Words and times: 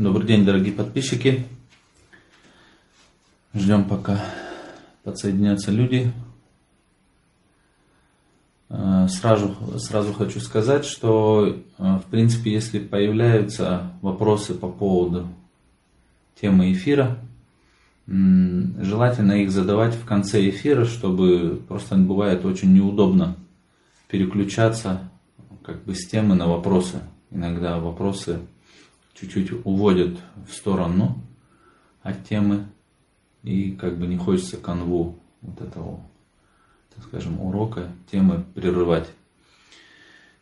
Добрый 0.00 0.26
день, 0.26 0.46
дорогие 0.46 0.72
подписчики. 0.72 1.44
Ждем, 3.52 3.84
пока 3.84 4.18
подсоединятся 5.04 5.70
люди. 5.72 6.10
Э, 8.70 9.08
сразу, 9.10 9.54
сразу 9.78 10.14
хочу 10.14 10.40
сказать, 10.40 10.86
что, 10.86 11.54
э, 11.76 11.82
в 11.82 12.04
принципе, 12.10 12.50
если 12.50 12.78
появляются 12.78 13.92
вопросы 14.00 14.54
по 14.54 14.70
поводу 14.70 15.28
темы 16.40 16.72
эфира, 16.72 17.18
желательно 18.06 19.32
их 19.32 19.50
задавать 19.50 19.94
в 19.94 20.06
конце 20.06 20.48
эфира, 20.48 20.86
чтобы 20.86 21.60
просто 21.68 21.96
бывает 21.96 22.46
очень 22.46 22.72
неудобно 22.72 23.36
переключаться 24.08 25.10
как 25.62 25.84
бы 25.84 25.94
с 25.94 26.06
темы 26.06 26.36
на 26.36 26.46
вопросы. 26.46 27.00
Иногда 27.30 27.78
вопросы 27.78 28.40
чуть-чуть 29.20 29.64
уводят 29.64 30.18
в 30.48 30.54
сторону 30.54 31.20
от 32.02 32.26
темы, 32.26 32.66
и 33.42 33.72
как 33.72 33.98
бы 33.98 34.06
не 34.06 34.16
хочется 34.16 34.56
канву 34.56 35.18
вот 35.42 35.60
этого, 35.60 36.00
так 36.94 37.04
скажем, 37.04 37.40
урока, 37.40 37.88
темы 38.10 38.44
прерывать. 38.54 39.08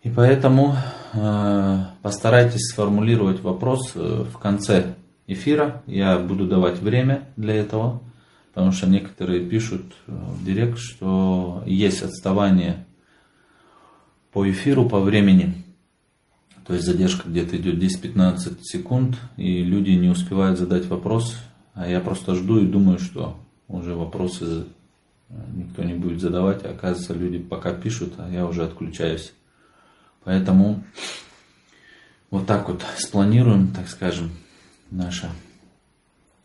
И 0.02 0.10
поэтому 0.10 0.77
э, 1.12 1.84
постарайтесь 2.02 2.70
сформулировать 2.70 3.41
вопрос 3.41 3.92
э, 3.95 4.24
в 4.24 4.38
конце 4.38 4.95
эфира. 5.27 5.83
Я 5.86 6.19
буду 6.19 6.47
давать 6.47 6.78
время 6.78 7.28
для 7.36 7.55
этого, 7.55 8.00
потому 8.55 8.72
что 8.72 8.88
некоторые 8.88 9.45
пишут 9.45 9.83
э, 10.06 10.12
в 10.12 10.45
директ, 10.45 10.78
что 10.78 11.62
есть 11.66 12.02
отставание 12.02 12.86
по 14.33 14.48
эфиру, 14.48 14.88
по 14.88 15.00
времени. 15.00 15.64
То 16.68 16.74
есть 16.74 16.84
задержка 16.84 17.27
где-то 17.27 17.56
идет 17.56 17.83
10-15 17.83 18.58
секунд, 18.61 19.16
и 19.38 19.64
люди 19.64 19.92
не 19.92 20.08
успевают 20.08 20.58
задать 20.58 20.84
вопрос, 20.86 21.34
а 21.72 21.88
я 21.88 21.98
просто 21.98 22.34
жду 22.34 22.58
и 22.61 22.66
думаю, 22.66 22.98
что 22.98 23.41
уже 23.69 23.94
вопросы 23.94 24.66
э, 25.30 25.34
никто 25.55 25.83
не 25.83 25.94
будет 25.94 26.20
задавать, 26.20 26.66
а 26.66 26.70
оказывается 26.72 27.14
люди 27.14 27.39
пока 27.39 27.72
пишут, 27.72 28.12
а 28.19 28.28
я 28.28 28.44
уже 28.44 28.64
отключаюсь. 28.64 29.33
Поэтому 30.24 30.84
вот 32.30 32.46
так 32.46 32.69
вот 32.69 32.84
спланируем, 32.98 33.69
так 33.69 33.89
скажем, 33.89 34.30
наше 34.91 35.30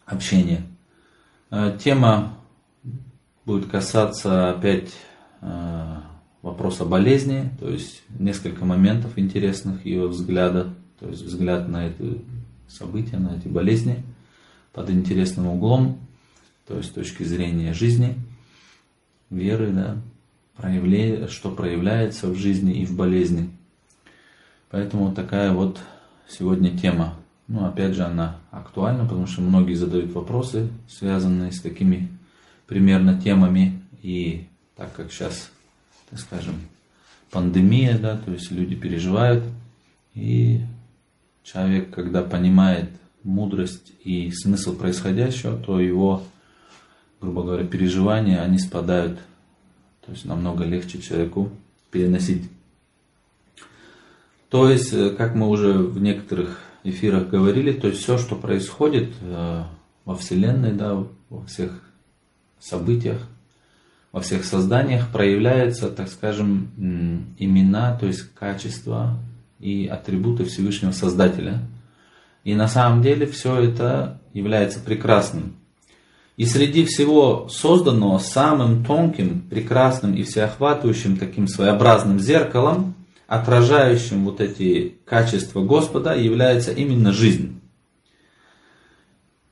общение. 0.06 0.64
Э, 1.52 1.78
тема 1.78 2.38
будет 3.44 3.70
касаться 3.70 4.52
опять 4.52 4.94
э, 5.42 5.93
вопроса 6.44 6.86
болезни, 6.86 7.50
то 7.60 7.70
есть 7.70 8.04
несколько 8.20 8.66
моментов 8.66 9.18
интересных 9.18 9.84
ее 9.86 10.08
взгляда, 10.08 10.76
то 11.00 11.10
есть 11.10 11.24
взгляд 11.24 11.68
на 11.68 11.88
это 11.88 12.18
события, 12.68 13.18
на 13.18 13.38
эти 13.38 13.48
болезни 13.48 14.04
под 14.74 14.90
интересным 14.92 15.48
углом, 15.48 16.00
то 16.68 16.78
есть 16.78 16.90
с 16.90 16.94
точки 16.94 17.24
зрения 17.24 17.74
жизни, 17.74 18.16
веры, 19.30 19.72
да, 19.72 19.98
проявление, 20.58 21.28
что 21.28 21.50
проявляется 21.50 22.28
в 22.28 22.36
жизни 22.36 22.74
и 22.82 22.86
в 22.86 22.96
болезни. 22.96 23.50
Поэтому 24.70 25.14
такая 25.14 25.54
вот 25.54 25.80
сегодня 26.28 26.78
тема. 26.78 27.16
Ну, 27.48 27.66
опять 27.66 27.94
же, 27.94 28.04
она 28.04 28.38
актуальна, 28.52 29.04
потому 29.04 29.28
что 29.28 29.42
многие 29.42 29.76
задают 29.76 30.12
вопросы, 30.14 30.70
связанные 30.88 31.52
с 31.52 31.62
такими 31.62 32.10
примерно 32.68 33.20
темами. 33.22 33.82
И 34.02 34.48
так 34.76 34.94
как 34.94 35.12
сейчас 35.12 35.52
так 36.14 36.20
скажем, 36.20 36.56
пандемия, 37.32 37.98
да, 37.98 38.18
то 38.18 38.32
есть 38.32 38.52
люди 38.52 38.76
переживают, 38.76 39.44
и 40.14 40.62
человек, 41.42 41.90
когда 41.90 42.22
понимает 42.22 42.92
мудрость 43.24 43.94
и 44.04 44.32
смысл 44.32 44.76
происходящего, 44.76 45.58
то 45.58 45.80
его, 45.80 46.24
грубо 47.20 47.42
говоря, 47.42 47.66
переживания, 47.66 48.44
они 48.44 48.60
спадают, 48.60 49.18
то 50.06 50.12
есть 50.12 50.26
намного 50.26 50.66
легче 50.66 51.02
человеку 51.02 51.50
переносить. 51.90 52.48
То 54.50 54.70
есть, 54.70 54.94
э, 54.94 55.10
как 55.10 55.34
мы 55.34 55.50
уже 55.50 55.74
в 55.74 56.00
некоторых 56.00 56.62
эфирах 56.84 57.28
говорили, 57.28 57.72
то 57.72 57.88
есть 57.88 58.04
все, 58.04 58.20
что 58.20 58.36
происходит 58.36 59.10
э, 59.22 59.64
во 60.06 60.16
Вселенной, 60.16 60.74
да, 60.74 61.04
во 61.30 61.44
всех 61.48 61.82
событиях, 62.60 63.28
во 64.14 64.22
всех 64.22 64.46
созданиях 64.46 65.10
проявляются, 65.10 65.90
так 65.90 66.08
скажем, 66.08 66.70
имена, 67.40 67.98
то 67.98 68.06
есть 68.06 68.34
качества 68.36 69.18
и 69.60 69.88
атрибуты 69.88 70.46
Всевышнего 70.46 70.92
Создателя. 70.92 71.68
И 72.44 72.54
на 72.54 72.68
самом 72.68 73.02
деле 73.02 73.26
все 73.26 73.60
это 73.60 74.22
является 74.34 74.80
прекрасным. 74.80 75.56
И 76.38 76.46
среди 76.46 76.86
всего 76.86 77.48
созданного 77.50 78.20
самым 78.20 78.86
тонким, 78.86 79.42
прекрасным 79.42 80.14
и 80.14 80.22
всеохватывающим 80.22 81.18
таким 81.18 81.48
своеобразным 81.48 82.20
зеркалом, 82.20 82.94
отражающим 83.26 84.26
вот 84.26 84.42
эти 84.42 84.96
качества 85.06 85.64
Господа, 85.64 86.14
является 86.14 86.72
именно 86.72 87.14
жизнь. 87.14 87.60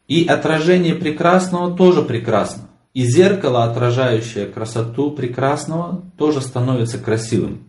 И 0.08 0.26
отражение 0.26 0.94
прекрасного 0.94 1.76
тоже 1.76 2.04
прекрасно. 2.04 2.71
И 2.94 3.06
зеркало, 3.06 3.63
отражающее 3.63 4.47
красоту 4.47 5.12
прекрасного, 5.12 6.03
тоже 6.18 6.41
становится 6.41 7.00
красивым. 7.00 7.63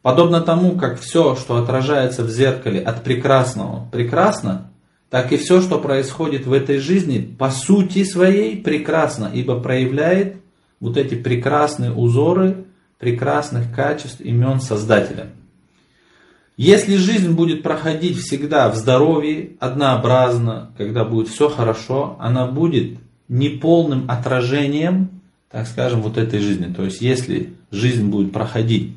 Подобно 0.00 0.40
тому, 0.40 0.72
как 0.72 0.98
все, 1.00 1.36
что 1.36 1.56
отражается 1.56 2.24
в 2.24 2.30
зеркале 2.30 2.80
от 2.80 3.04
прекрасного, 3.04 3.88
прекрасно, 3.92 4.72
так 5.10 5.30
и 5.32 5.36
все, 5.36 5.60
что 5.60 5.78
происходит 5.78 6.46
в 6.46 6.52
этой 6.52 6.78
жизни, 6.78 7.18
по 7.38 7.50
сути 7.50 8.02
своей 8.02 8.56
прекрасно, 8.56 9.30
ибо 9.32 9.60
проявляет 9.60 10.36
вот 10.80 10.96
эти 10.96 11.14
прекрасные 11.14 11.92
узоры 11.92 12.64
прекрасных 12.98 13.74
качеств 13.74 14.20
имен 14.20 14.60
Создателя. 14.60 15.26
Если 16.56 16.96
жизнь 16.96 17.32
будет 17.32 17.62
проходить 17.62 18.18
всегда 18.18 18.70
в 18.70 18.76
здоровье, 18.76 19.56
однообразно, 19.60 20.72
когда 20.78 21.04
будет 21.04 21.28
все 21.28 21.48
хорошо, 21.48 22.16
она 22.18 22.46
будет 22.46 22.98
неполным 23.28 24.10
отражением, 24.10 25.10
так 25.50 25.66
скажем, 25.66 26.02
вот 26.02 26.18
этой 26.18 26.40
жизни. 26.40 26.72
То 26.72 26.84
есть, 26.84 27.00
если 27.00 27.54
жизнь 27.70 28.08
будет 28.08 28.32
проходить, 28.32 28.94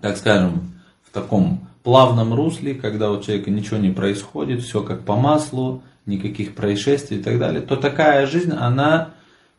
так 0.00 0.16
скажем, 0.16 0.72
в 1.02 1.12
таком 1.12 1.66
плавном 1.82 2.34
русле, 2.34 2.74
когда 2.74 3.10
у 3.10 3.22
человека 3.22 3.50
ничего 3.50 3.76
не 3.76 3.90
происходит, 3.90 4.62
все 4.62 4.82
как 4.82 5.04
по 5.04 5.16
маслу, 5.16 5.82
никаких 6.06 6.54
происшествий 6.54 7.18
и 7.18 7.22
так 7.22 7.38
далее, 7.38 7.60
то 7.60 7.76
такая 7.76 8.26
жизнь, 8.26 8.52
она, 8.52 9.10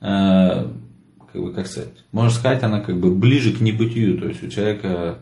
э, 0.01 0.68
как 1.31 1.41
бы, 1.41 1.53
как 1.53 1.68
сказать, 1.68 1.94
можно 2.12 2.31
сказать, 2.31 2.63
она 2.63 2.81
как 2.81 2.97
бы 2.97 3.12
ближе 3.12 3.53
к 3.53 3.62
небытию. 3.62 4.19
То 4.19 4.28
есть 4.28 4.44
у 4.44 4.50
человека 4.50 5.19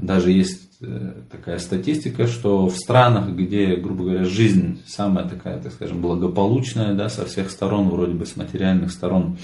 даже 0.00 0.30
есть 0.30 0.66
Э, 0.78 1.22
такая 1.30 1.58
статистика, 1.58 2.26
что 2.26 2.66
в 2.66 2.76
странах, 2.76 3.30
где, 3.30 3.76
грубо 3.76 4.04
говоря, 4.04 4.24
жизнь 4.24 4.82
самая 4.86 5.26
такая, 5.26 5.58
так 5.58 5.72
скажем, 5.72 6.02
благополучная, 6.02 6.92
да, 6.94 7.08
со 7.08 7.24
всех 7.24 7.50
сторон, 7.50 7.88
вроде 7.88 8.12
бы 8.12 8.26
с 8.26 8.36
материальных 8.36 8.92
сторон, 8.92 9.38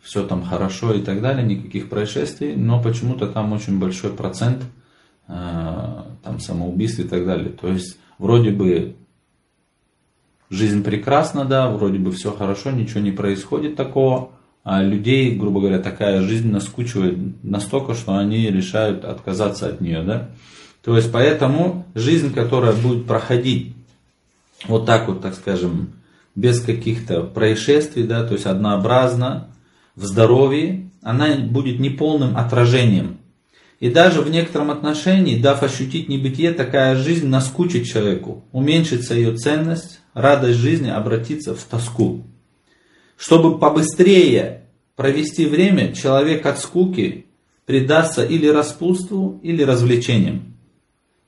все 0.00 0.26
там 0.26 0.42
хорошо 0.42 0.94
и 0.94 1.02
так 1.02 1.20
далее, 1.20 1.44
никаких 1.44 1.90
происшествий, 1.90 2.56
но 2.56 2.82
почему-то 2.82 3.26
там 3.26 3.52
очень 3.52 3.78
большой 3.78 4.14
процент 4.14 4.62
э, 5.28 5.32
там 6.22 6.40
самоубийств 6.40 7.00
и 7.00 7.04
так 7.04 7.26
далее. 7.26 7.50
То 7.50 7.68
есть 7.68 7.98
вроде 8.18 8.50
бы 8.50 8.96
жизнь 10.48 10.82
прекрасна, 10.82 11.44
да, 11.44 11.68
вроде 11.68 11.98
бы 11.98 12.10
все 12.10 12.32
хорошо, 12.32 12.70
ничего 12.70 13.00
не 13.00 13.12
происходит 13.12 13.76
такого, 13.76 14.30
а 14.64 14.82
людей, 14.82 15.36
грубо 15.36 15.60
говоря, 15.60 15.78
такая 15.78 16.22
жизнь 16.22 16.50
наскучивает 16.50 17.18
настолько, 17.44 17.94
что 17.94 18.16
они 18.16 18.50
решают 18.50 19.04
отказаться 19.04 19.68
от 19.68 19.80
нее, 19.80 20.02
да. 20.02 20.30
То 20.82 20.96
есть 20.96 21.12
поэтому 21.12 21.86
жизнь, 21.94 22.32
которая 22.32 22.72
будет 22.72 23.06
проходить 23.06 23.74
вот 24.66 24.86
так 24.86 25.06
вот, 25.06 25.20
так 25.20 25.34
скажем, 25.34 25.92
без 26.34 26.60
каких-то 26.60 27.22
происшествий, 27.22 28.04
да, 28.04 28.24
то 28.24 28.32
есть 28.32 28.46
однообразно, 28.46 29.48
в 29.96 30.04
здоровье, 30.04 30.90
она 31.02 31.36
будет 31.36 31.78
неполным 31.78 32.36
отражением. 32.36 33.18
И 33.80 33.90
даже 33.90 34.22
в 34.22 34.30
некотором 34.30 34.70
отношении, 34.70 35.40
дав 35.40 35.62
ощутить 35.62 36.08
небытие, 36.08 36.52
такая 36.52 36.96
жизнь 36.96 37.28
наскучит 37.28 37.86
человеку, 37.86 38.44
уменьшится 38.50 39.14
ее 39.14 39.36
ценность, 39.36 40.00
радость 40.14 40.58
жизни 40.58 40.88
обратится 40.88 41.54
в 41.54 41.62
тоску. 41.64 42.24
Чтобы 43.16 43.58
побыстрее 43.58 44.62
провести 44.96 45.46
время, 45.46 45.92
человек 45.92 46.46
от 46.46 46.58
скуки 46.58 47.26
предастся 47.66 48.24
или 48.24 48.46
распутству, 48.46 49.40
или 49.42 49.62
развлечениям. 49.62 50.54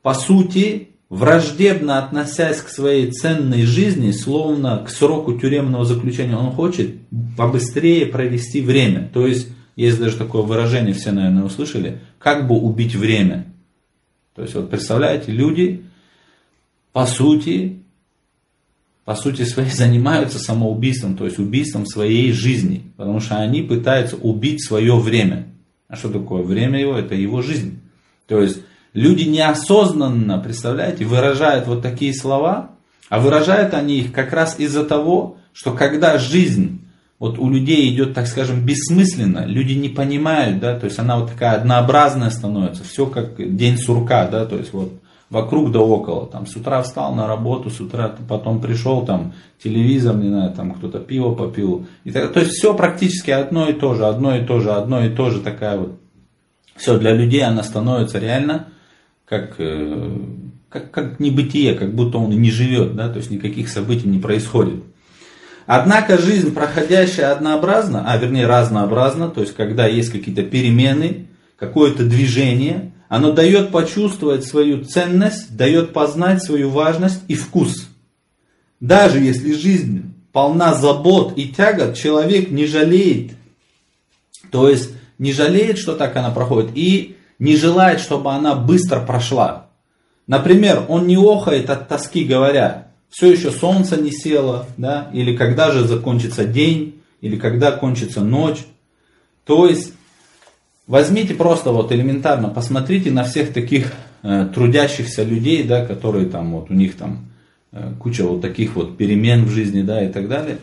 По 0.02 0.14
сути, 0.14 0.90
враждебно 1.08 1.98
относясь 1.98 2.58
к 2.58 2.68
своей 2.68 3.10
ценной 3.10 3.62
жизни, 3.62 4.10
словно 4.10 4.84
к 4.84 4.90
сроку 4.90 5.38
тюремного 5.38 5.84
заключения, 5.84 6.36
он 6.36 6.52
хочет 6.52 6.96
побыстрее 7.36 8.06
провести 8.06 8.60
время. 8.60 9.10
То 9.12 9.26
есть, 9.26 9.48
есть 9.76 9.98
даже 9.98 10.16
такое 10.16 10.42
выражение, 10.42 10.94
все, 10.94 11.12
наверное, 11.12 11.44
услышали, 11.44 12.00
как 12.18 12.46
бы 12.46 12.56
убить 12.56 12.94
время. 12.94 13.46
То 14.34 14.42
есть, 14.42 14.54
вот 14.54 14.70
представляете, 14.70 15.32
люди, 15.32 15.84
по 16.92 17.06
сути, 17.06 17.82
по 19.06 19.14
сути 19.14 19.44
своей 19.44 19.70
занимаются 19.74 20.38
самоубийством, 20.38 21.16
то 21.16 21.24
есть 21.24 21.38
убийством 21.38 21.86
своей 21.86 22.32
жизни, 22.32 22.82
потому 22.98 23.20
что 23.20 23.36
они 23.36 23.62
пытаются 23.62 24.16
убить 24.16 24.62
свое 24.62 24.98
время. 24.98 25.46
А 25.88 25.96
что 25.96 26.10
такое 26.10 26.42
время 26.42 26.78
его? 26.78 26.98
Это 26.98 27.14
его 27.14 27.40
жизнь. 27.40 27.80
То 28.26 28.42
есть 28.42 28.58
люди 28.92 29.22
неосознанно, 29.22 30.38
представляете, 30.38 31.04
выражают 31.04 31.66
вот 31.68 31.80
такие 31.80 32.12
слова, 32.12 32.72
а 33.08 33.20
выражают 33.20 33.72
они 33.72 34.00
их 34.00 34.12
как 34.12 34.32
раз 34.32 34.58
из-за 34.58 34.84
того, 34.84 35.38
что 35.52 35.72
когда 35.72 36.18
жизнь 36.18 36.80
вот 37.20 37.38
у 37.38 37.48
людей 37.48 37.94
идет, 37.94 38.12
так 38.12 38.26
скажем, 38.26 38.66
бессмысленно, 38.66 39.46
люди 39.46 39.72
не 39.74 39.88
понимают, 39.88 40.58
да, 40.58 40.78
то 40.78 40.86
есть 40.86 40.98
она 40.98 41.16
вот 41.16 41.30
такая 41.30 41.52
однообразная 41.52 42.30
становится, 42.30 42.82
все 42.82 43.06
как 43.06 43.56
день 43.56 43.78
сурка, 43.78 44.26
да, 44.26 44.44
то 44.44 44.56
есть 44.56 44.72
вот 44.72 45.00
вокруг 45.30 45.72
да 45.72 45.80
около, 45.80 46.26
там 46.26 46.46
с 46.46 46.54
утра 46.56 46.82
встал 46.82 47.14
на 47.14 47.26
работу, 47.26 47.70
с 47.70 47.80
утра 47.80 48.14
потом 48.28 48.60
пришел, 48.60 49.04
там 49.04 49.32
телевизор, 49.62 50.16
не 50.16 50.28
знаю, 50.28 50.52
там 50.52 50.72
кто-то 50.72 51.00
пиво 51.00 51.34
попил, 51.34 51.86
и 52.04 52.10
так, 52.10 52.32
то 52.32 52.40
есть 52.40 52.52
все 52.52 52.74
практически 52.74 53.30
одно 53.30 53.68
и 53.68 53.72
то 53.72 53.94
же, 53.94 54.06
одно 54.06 54.36
и 54.36 54.44
то 54.44 54.60
же, 54.60 54.72
одно 54.72 55.04
и 55.04 55.10
то 55.10 55.30
же 55.30 55.40
такая 55.40 55.78
вот, 55.78 55.98
все 56.76 56.98
для 56.98 57.12
людей 57.12 57.42
она 57.42 57.62
становится 57.62 58.18
реально 58.18 58.68
как, 59.24 59.56
э, 59.58 60.16
как, 60.68 60.90
как 60.92 61.20
небытие, 61.20 61.74
как 61.74 61.94
будто 61.94 62.18
он 62.18 62.32
и 62.32 62.36
не 62.36 62.50
живет, 62.50 62.94
да, 62.94 63.08
то 63.08 63.16
есть 63.16 63.30
никаких 63.30 63.68
событий 63.68 64.08
не 64.08 64.18
происходит. 64.18 64.84
Однако 65.66 66.16
жизнь, 66.16 66.54
проходящая 66.54 67.32
однообразно, 67.32 68.04
а 68.06 68.16
вернее 68.18 68.46
разнообразно, 68.46 69.28
то 69.28 69.40
есть 69.40 69.54
когда 69.56 69.88
есть 69.88 70.10
какие-то 70.10 70.44
перемены, 70.44 71.26
какое-то 71.58 72.04
движение, 72.04 72.92
оно 73.08 73.32
дает 73.32 73.70
почувствовать 73.70 74.44
свою 74.44 74.84
ценность, 74.84 75.56
дает 75.56 75.92
познать 75.92 76.42
свою 76.42 76.70
важность 76.70 77.20
и 77.28 77.34
вкус. 77.34 77.88
Даже 78.80 79.20
если 79.20 79.52
жизнь 79.52 80.12
полна 80.32 80.74
забот 80.74 81.34
и 81.36 81.48
тягот, 81.48 81.96
человек 81.96 82.50
не 82.50 82.66
жалеет. 82.66 83.32
То 84.50 84.68
есть 84.68 84.90
не 85.18 85.32
жалеет, 85.32 85.78
что 85.78 85.94
так 85.94 86.16
она 86.16 86.30
проходит, 86.30 86.72
и 86.74 87.16
не 87.38 87.56
желает, 87.56 88.00
чтобы 88.00 88.32
она 88.32 88.54
быстро 88.54 89.00
прошла. 89.00 89.66
Например, 90.26 90.84
он 90.88 91.06
не 91.06 91.16
охает 91.16 91.70
от 91.70 91.88
тоски, 91.88 92.24
говоря, 92.24 92.88
все 93.08 93.32
еще 93.32 93.50
солнце 93.50 93.96
не 94.00 94.10
село, 94.10 94.66
да, 94.76 95.08
или 95.12 95.36
когда 95.36 95.70
же 95.70 95.86
закончится 95.86 96.44
день, 96.44 97.00
или 97.20 97.36
когда 97.36 97.72
кончится 97.72 98.20
ночь. 98.20 98.66
То 99.44 99.66
есть 99.66 99.92
возьмите 100.86 101.34
просто 101.34 101.72
вот 101.72 101.92
элементарно, 101.92 102.48
посмотрите 102.48 103.10
на 103.10 103.24
всех 103.24 103.52
таких 103.52 103.92
э, 104.22 104.48
трудящихся 104.54 105.22
людей, 105.22 105.62
да, 105.64 105.84
которые 105.84 106.26
там 106.26 106.52
вот 106.52 106.70
у 106.70 106.74
них 106.74 106.96
там 106.96 107.26
э, 107.72 107.92
куча 107.98 108.24
вот 108.24 108.40
таких 108.40 108.76
вот 108.76 108.96
перемен 108.96 109.44
в 109.44 109.50
жизни, 109.50 109.82
да, 109.82 110.02
и 110.02 110.08
так 110.08 110.28
далее. 110.28 110.58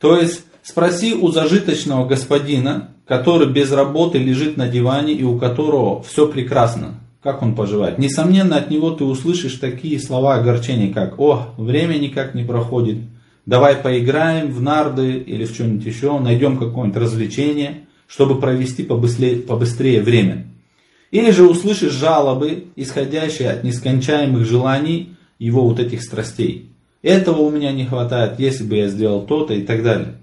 То 0.00 0.18
есть 0.18 0.44
спроси 0.62 1.14
у 1.14 1.30
зажиточного 1.30 2.06
господина, 2.06 2.90
который 3.06 3.48
без 3.48 3.72
работы 3.72 4.18
лежит 4.18 4.56
на 4.56 4.68
диване 4.68 5.12
и 5.12 5.22
у 5.22 5.38
которого 5.38 6.02
все 6.02 6.26
прекрасно, 6.26 7.00
как 7.22 7.42
он 7.42 7.54
поживает. 7.54 7.98
Несомненно, 7.98 8.56
от 8.56 8.70
него 8.70 8.90
ты 8.90 9.04
услышишь 9.04 9.54
такие 9.54 9.98
слова 10.00 10.34
огорчения, 10.34 10.92
как 10.92 11.18
«О, 11.18 11.54
время 11.56 11.94
никак 11.94 12.34
не 12.34 12.44
проходит, 12.44 12.98
давай 13.46 13.76
поиграем 13.76 14.50
в 14.50 14.60
нарды 14.60 15.18
или 15.18 15.44
в 15.44 15.54
что-нибудь 15.54 15.86
еще, 15.86 16.18
найдем 16.18 16.58
какое-нибудь 16.58 17.00
развлечение, 17.00 17.85
чтобы 18.06 18.40
провести 18.40 18.82
побыстрее, 18.82 19.36
побыстрее 19.36 20.02
время». 20.02 20.46
Или 21.10 21.30
же 21.30 21.48
услышишь 21.48 21.92
жалобы, 21.92 22.66
исходящие 22.76 23.50
от 23.50 23.64
нескончаемых 23.64 24.44
желаний 24.44 25.16
его 25.38 25.68
вот 25.68 25.78
этих 25.78 26.02
страстей. 26.02 26.72
Этого 27.02 27.42
у 27.42 27.50
меня 27.50 27.72
не 27.72 27.86
хватает, 27.86 28.40
если 28.40 28.64
бы 28.64 28.76
я 28.76 28.88
сделал 28.88 29.22
то-то 29.22 29.54
и 29.54 29.62
так 29.62 29.82
далее. 29.82 30.16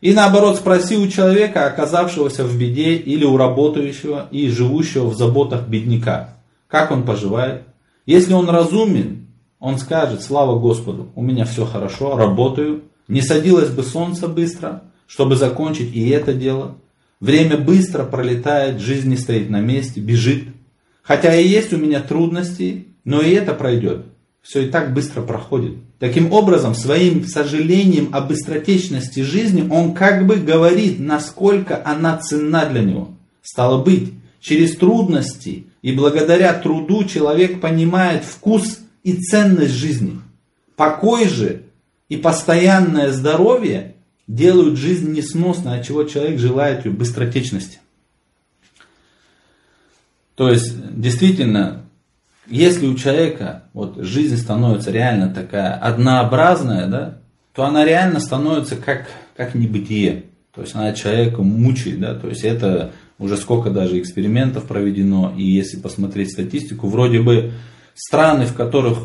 И 0.00 0.12
наоборот, 0.12 0.56
спроси 0.56 0.96
у 0.96 1.08
человека, 1.08 1.66
оказавшегося 1.66 2.44
в 2.44 2.58
беде, 2.58 2.94
или 2.94 3.24
у 3.24 3.36
работающего 3.36 4.28
и 4.30 4.48
живущего 4.48 5.06
в 5.06 5.16
заботах 5.16 5.66
бедняка, 5.66 6.36
как 6.68 6.90
он 6.90 7.04
поживает. 7.04 7.62
Если 8.06 8.32
он 8.32 8.48
разумен, 8.48 9.26
он 9.58 9.78
скажет, 9.78 10.22
слава 10.22 10.58
Господу, 10.58 11.08
у 11.14 11.22
меня 11.22 11.44
все 11.44 11.64
хорошо, 11.64 12.16
работаю, 12.16 12.82
не 13.08 13.22
садилось 13.22 13.70
бы 13.70 13.82
солнце 13.82 14.28
быстро, 14.28 14.82
чтобы 15.06 15.36
закончить 15.36 15.94
и 15.94 16.08
это 16.10 16.32
дело. 16.32 16.76
Время 17.20 17.56
быстро 17.56 18.04
пролетает, 18.04 18.80
жизнь 18.80 19.08
не 19.08 19.16
стоит 19.16 19.50
на 19.50 19.60
месте, 19.60 20.00
бежит. 20.00 20.44
Хотя 21.02 21.34
и 21.34 21.46
есть 21.46 21.72
у 21.72 21.76
меня 21.76 22.00
трудности, 22.00 22.86
но 23.04 23.20
и 23.20 23.30
это 23.30 23.54
пройдет. 23.54 24.06
Все 24.42 24.66
и 24.66 24.68
так 24.68 24.94
быстро 24.94 25.22
проходит. 25.22 25.74
Таким 25.98 26.32
образом, 26.32 26.74
своим 26.74 27.26
сожалением 27.26 28.10
о 28.12 28.20
быстротечности 28.20 29.20
жизни 29.20 29.68
он 29.68 29.94
как 29.94 30.26
бы 30.26 30.36
говорит, 30.36 31.00
насколько 31.00 31.82
она 31.84 32.16
ценна 32.18 32.66
для 32.66 32.82
него. 32.82 33.10
Стало 33.42 33.82
быть, 33.82 34.12
через 34.40 34.76
трудности 34.76 35.66
и 35.82 35.92
благодаря 35.92 36.52
труду 36.54 37.04
человек 37.04 37.60
понимает 37.60 38.24
вкус 38.24 38.78
и 39.02 39.14
ценность 39.14 39.72
жизни. 39.72 40.20
Покой 40.76 41.26
же 41.26 41.62
и 42.08 42.16
постоянное 42.16 43.10
здоровье 43.10 43.96
делают 44.28 44.78
жизнь 44.78 45.12
несносной, 45.12 45.80
от 45.80 45.86
чего 45.86 46.04
человек 46.04 46.38
желает 46.38 46.84
ее 46.84 46.92
быстротечности. 46.92 47.80
То 50.36 50.50
есть, 50.50 50.76
действительно, 50.94 51.86
если 52.46 52.86
у 52.86 52.94
человека 52.94 53.64
вот, 53.72 53.96
жизнь 53.98 54.36
становится 54.36 54.92
реально 54.92 55.30
такая 55.30 55.74
однообразная, 55.74 56.86
да, 56.86 57.18
то 57.54 57.64
она 57.64 57.84
реально 57.84 58.20
становится 58.20 58.76
как, 58.76 59.08
как 59.36 59.54
небытие. 59.56 60.26
То 60.54 60.60
есть 60.60 60.74
она 60.74 60.92
человека 60.92 61.42
мучает, 61.42 61.98
да, 62.00 62.14
то 62.14 62.28
есть 62.28 62.44
это 62.44 62.92
уже 63.18 63.36
сколько 63.36 63.70
даже 63.70 63.98
экспериментов 63.98 64.64
проведено, 64.64 65.34
и 65.36 65.42
если 65.42 65.76
посмотреть 65.76 66.32
статистику, 66.32 66.88
вроде 66.88 67.20
бы 67.20 67.52
страны, 67.94 68.46
в 68.46 68.54
которых 68.54 68.98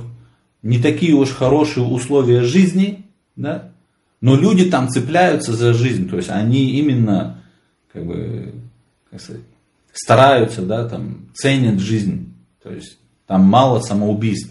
не 0.62 0.80
такие 0.80 1.14
уж 1.14 1.32
хорошие 1.32 1.86
условия 1.86 2.42
жизни, 2.42 3.06
да, 3.36 3.73
но 4.24 4.38
люди 4.38 4.70
там 4.70 4.88
цепляются 4.88 5.52
за 5.52 5.74
жизнь, 5.74 6.08
то 6.08 6.16
есть 6.16 6.30
они 6.30 6.80
именно 6.80 7.44
как 7.92 8.06
бы, 8.06 8.54
как 9.12 9.20
сказать, 9.20 9.42
стараются, 9.92 10.62
да, 10.62 10.88
там, 10.88 11.28
ценят 11.34 11.82
жизнь, 11.82 12.34
то 12.64 12.72
есть 12.72 13.00
там 13.28 13.42
мало 13.42 13.82
самоубийств. 13.82 14.50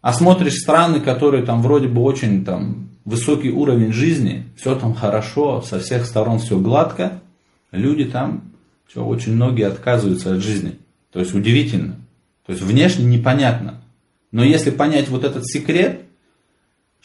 А 0.00 0.14
смотришь 0.14 0.54
страны, 0.54 1.00
которые 1.00 1.44
там 1.44 1.60
вроде 1.60 1.88
бы 1.88 2.00
очень 2.00 2.42
там 2.42 2.88
высокий 3.04 3.50
уровень 3.50 3.92
жизни, 3.92 4.46
все 4.56 4.74
там 4.74 4.94
хорошо, 4.94 5.60
со 5.60 5.78
всех 5.78 6.06
сторон 6.06 6.38
все 6.38 6.58
гладко, 6.58 7.20
люди 7.72 8.06
там, 8.06 8.44
все, 8.86 9.04
очень 9.04 9.34
многие 9.34 9.66
отказываются 9.66 10.32
от 10.32 10.40
жизни. 10.40 10.78
То 11.12 11.20
есть 11.20 11.34
удивительно. 11.34 11.96
То 12.46 12.52
есть 12.52 12.64
внешне 12.64 13.04
непонятно. 13.04 13.82
Но 14.32 14.42
если 14.42 14.70
понять 14.70 15.10
вот 15.10 15.22
этот 15.22 15.46
секрет, 15.46 16.05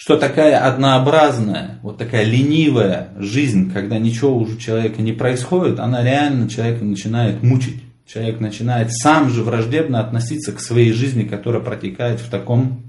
что 0.01 0.17
такая 0.17 0.58
однообразная, 0.58 1.77
вот 1.84 2.00
такая 2.00 2.24
ленивая 2.24 3.10
жизнь, 3.20 3.72
когда 3.72 4.00
ничего 4.00 4.36
уже 4.36 4.55
у 4.55 4.58
человека 4.58 5.00
не 5.00 5.13
происходит, 5.13 5.79
она 5.79 6.03
реально 6.03 6.50
человека 6.50 6.84
начинает 6.84 7.43
мучить 7.43 7.84
человек 8.08 8.39
начинает 8.39 8.91
сам 8.91 9.29
же 9.29 9.43
враждебно 9.43 10.00
относиться 10.00 10.53
к 10.53 10.60
своей 10.60 10.91
жизни, 10.91 11.22
которая 11.22 11.62
протекает 11.62 12.20
в 12.20 12.31
таком 12.31 12.81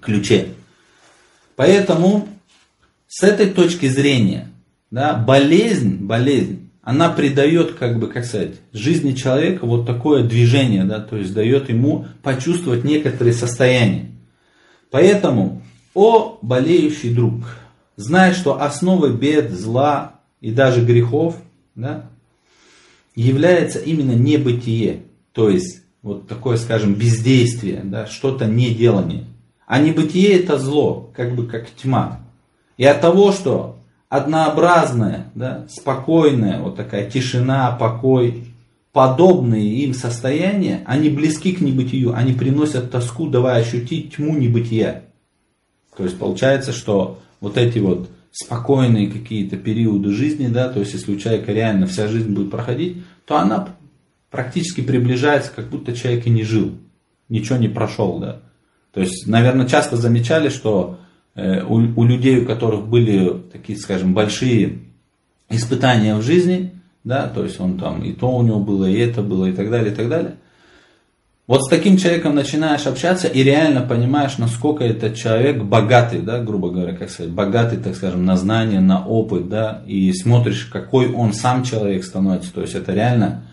ключе. 0.00 0.48
Поэтому 1.54 2.28
с 3.06 3.22
этой 3.22 3.46
точки 3.46 3.86
зрения, 3.86 4.48
да, 4.90 5.14
болезнь, 5.14 5.98
болезнь, 6.04 6.70
она 6.82 7.08
придает, 7.08 7.74
как 7.74 8.00
бы, 8.00 8.08
как 8.08 8.24
сказать, 8.24 8.54
жизни 8.72 9.12
человека 9.12 9.64
вот 9.64 9.86
такое 9.86 10.24
движение, 10.24 10.82
да, 10.82 10.98
то 10.98 11.16
есть 11.16 11.32
дает 11.32 11.68
ему 11.68 12.06
почувствовать 12.24 12.82
некоторые 12.82 13.32
состояния. 13.32 14.10
Поэтому, 14.90 15.62
о 15.94 16.38
болеющий 16.42 17.14
друг, 17.14 17.44
знай, 17.96 18.34
что 18.34 18.62
основой 18.62 19.12
бед, 19.14 19.50
зла 19.50 20.20
и 20.40 20.50
даже 20.50 20.84
грехов, 20.84 21.36
да, 21.74 22.06
является 23.14 23.78
именно 23.78 24.12
небытие, 24.12 25.02
то 25.32 25.48
есть 25.48 25.82
вот 26.02 26.26
такое, 26.26 26.56
скажем, 26.56 26.94
бездействие, 26.94 27.82
да, 27.84 28.06
что-то 28.06 28.46
не 28.46 28.74
делание. 28.74 29.24
А 29.66 29.78
небытие 29.78 30.40
это 30.40 30.58
зло, 30.58 31.10
как 31.14 31.34
бы 31.34 31.46
как 31.46 31.70
тьма. 31.70 32.20
И 32.76 32.84
от 32.84 33.00
того, 33.00 33.32
что 33.32 33.78
однообразная, 34.08 35.30
да, 35.34 35.66
спокойная, 35.70 36.60
вот 36.60 36.76
такая 36.76 37.08
тишина, 37.10 37.70
покой, 37.72 38.48
подобные 38.92 39.66
им 39.84 39.94
состояния, 39.94 40.82
они 40.86 41.08
близки 41.08 41.52
к 41.52 41.60
небытию, 41.60 42.14
они 42.14 42.32
приносят 42.32 42.90
тоску, 42.90 43.28
давая 43.28 43.62
ощутить 43.62 44.16
тьму 44.16 44.36
небытия. 44.36 45.04
То 45.96 46.04
есть 46.04 46.18
получается, 46.18 46.72
что 46.72 47.20
вот 47.40 47.58
эти 47.58 47.78
вот 47.78 48.08
спокойные 48.30 49.10
какие-то 49.10 49.56
периоды 49.56 50.10
жизни, 50.10 50.48
да, 50.48 50.68
то 50.68 50.80
есть 50.80 50.94
если 50.94 51.14
у 51.14 51.18
человека 51.18 51.52
реально 51.52 51.86
вся 51.86 52.08
жизнь 52.08 52.32
будет 52.32 52.50
проходить, 52.50 53.02
то 53.26 53.36
она 53.36 53.68
практически 54.30 54.80
приближается, 54.80 55.52
как 55.54 55.68
будто 55.68 55.94
человек 55.94 56.26
и 56.26 56.30
не 56.30 56.42
жил, 56.42 56.72
ничего 57.28 57.58
не 57.58 57.68
прошел, 57.68 58.18
да. 58.18 58.40
То 58.92 59.00
есть, 59.00 59.26
наверное, 59.26 59.66
часто 59.66 59.96
замечали, 59.96 60.48
что 60.48 60.98
э, 61.34 61.62
у, 61.62 61.74
у 61.74 62.04
людей, 62.04 62.40
у 62.40 62.46
которых 62.46 62.88
были 62.88 63.42
такие, 63.52 63.78
скажем, 63.78 64.14
большие 64.14 64.80
испытания 65.48 66.14
в 66.14 66.22
жизни, 66.22 66.72
да, 67.04 67.28
то 67.28 67.44
есть 67.44 67.60
он 67.60 67.78
там 67.78 68.02
и 68.02 68.12
то 68.12 68.30
у 68.30 68.42
него 68.42 68.60
было, 68.60 68.86
и 68.86 68.98
это 68.98 69.22
было, 69.22 69.46
и 69.46 69.52
так 69.52 69.70
далее, 69.70 69.92
и 69.92 69.94
так 69.94 70.08
далее. 70.08 70.36
Вот 71.48 71.64
с 71.64 71.68
таким 71.68 71.96
человеком 71.96 72.36
начинаешь 72.36 72.86
общаться 72.86 73.26
и 73.26 73.42
реально 73.42 73.80
понимаешь, 73.80 74.38
насколько 74.38 74.84
этот 74.84 75.16
человек 75.16 75.60
богатый, 75.64 76.20
да, 76.20 76.40
грубо 76.40 76.70
говоря, 76.70 76.94
как 76.94 77.10
сказать, 77.10 77.32
богатый, 77.32 77.78
так 77.78 77.96
скажем, 77.96 78.24
на 78.24 78.36
знания, 78.36 78.78
на 78.78 79.04
опыт, 79.04 79.48
да, 79.48 79.82
и 79.84 80.12
смотришь, 80.12 80.66
какой 80.66 81.12
он 81.12 81.32
сам 81.32 81.64
человек 81.64 82.04
становится, 82.04 82.54
то 82.54 82.60
есть 82.60 82.76
это 82.76 82.92
реально. 82.92 83.44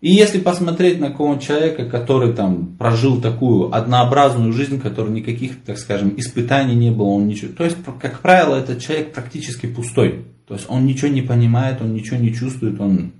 И 0.00 0.10
если 0.10 0.38
посмотреть 0.40 1.00
на 1.00 1.10
какого-нибудь 1.10 1.46
человека, 1.46 1.84
который 1.84 2.32
там 2.32 2.76
прожил 2.78 3.20
такую 3.20 3.74
однообразную 3.74 4.52
жизнь, 4.54 4.80
который 4.80 5.12
никаких, 5.12 5.62
так 5.64 5.76
скажем, 5.76 6.14
испытаний 6.16 6.74
не 6.74 6.90
было, 6.90 7.08
он 7.08 7.26
ничего, 7.26 7.52
то 7.52 7.64
есть, 7.64 7.76
как 8.00 8.20
правило, 8.20 8.56
этот 8.56 8.80
человек 8.80 9.12
практически 9.12 9.66
пустой, 9.66 10.24
то 10.48 10.54
есть 10.54 10.66
он 10.70 10.86
ничего 10.86 11.08
не 11.08 11.22
понимает, 11.22 11.82
он 11.82 11.92
ничего 11.92 12.16
не 12.16 12.32
чувствует, 12.32 12.80
он 12.80 13.12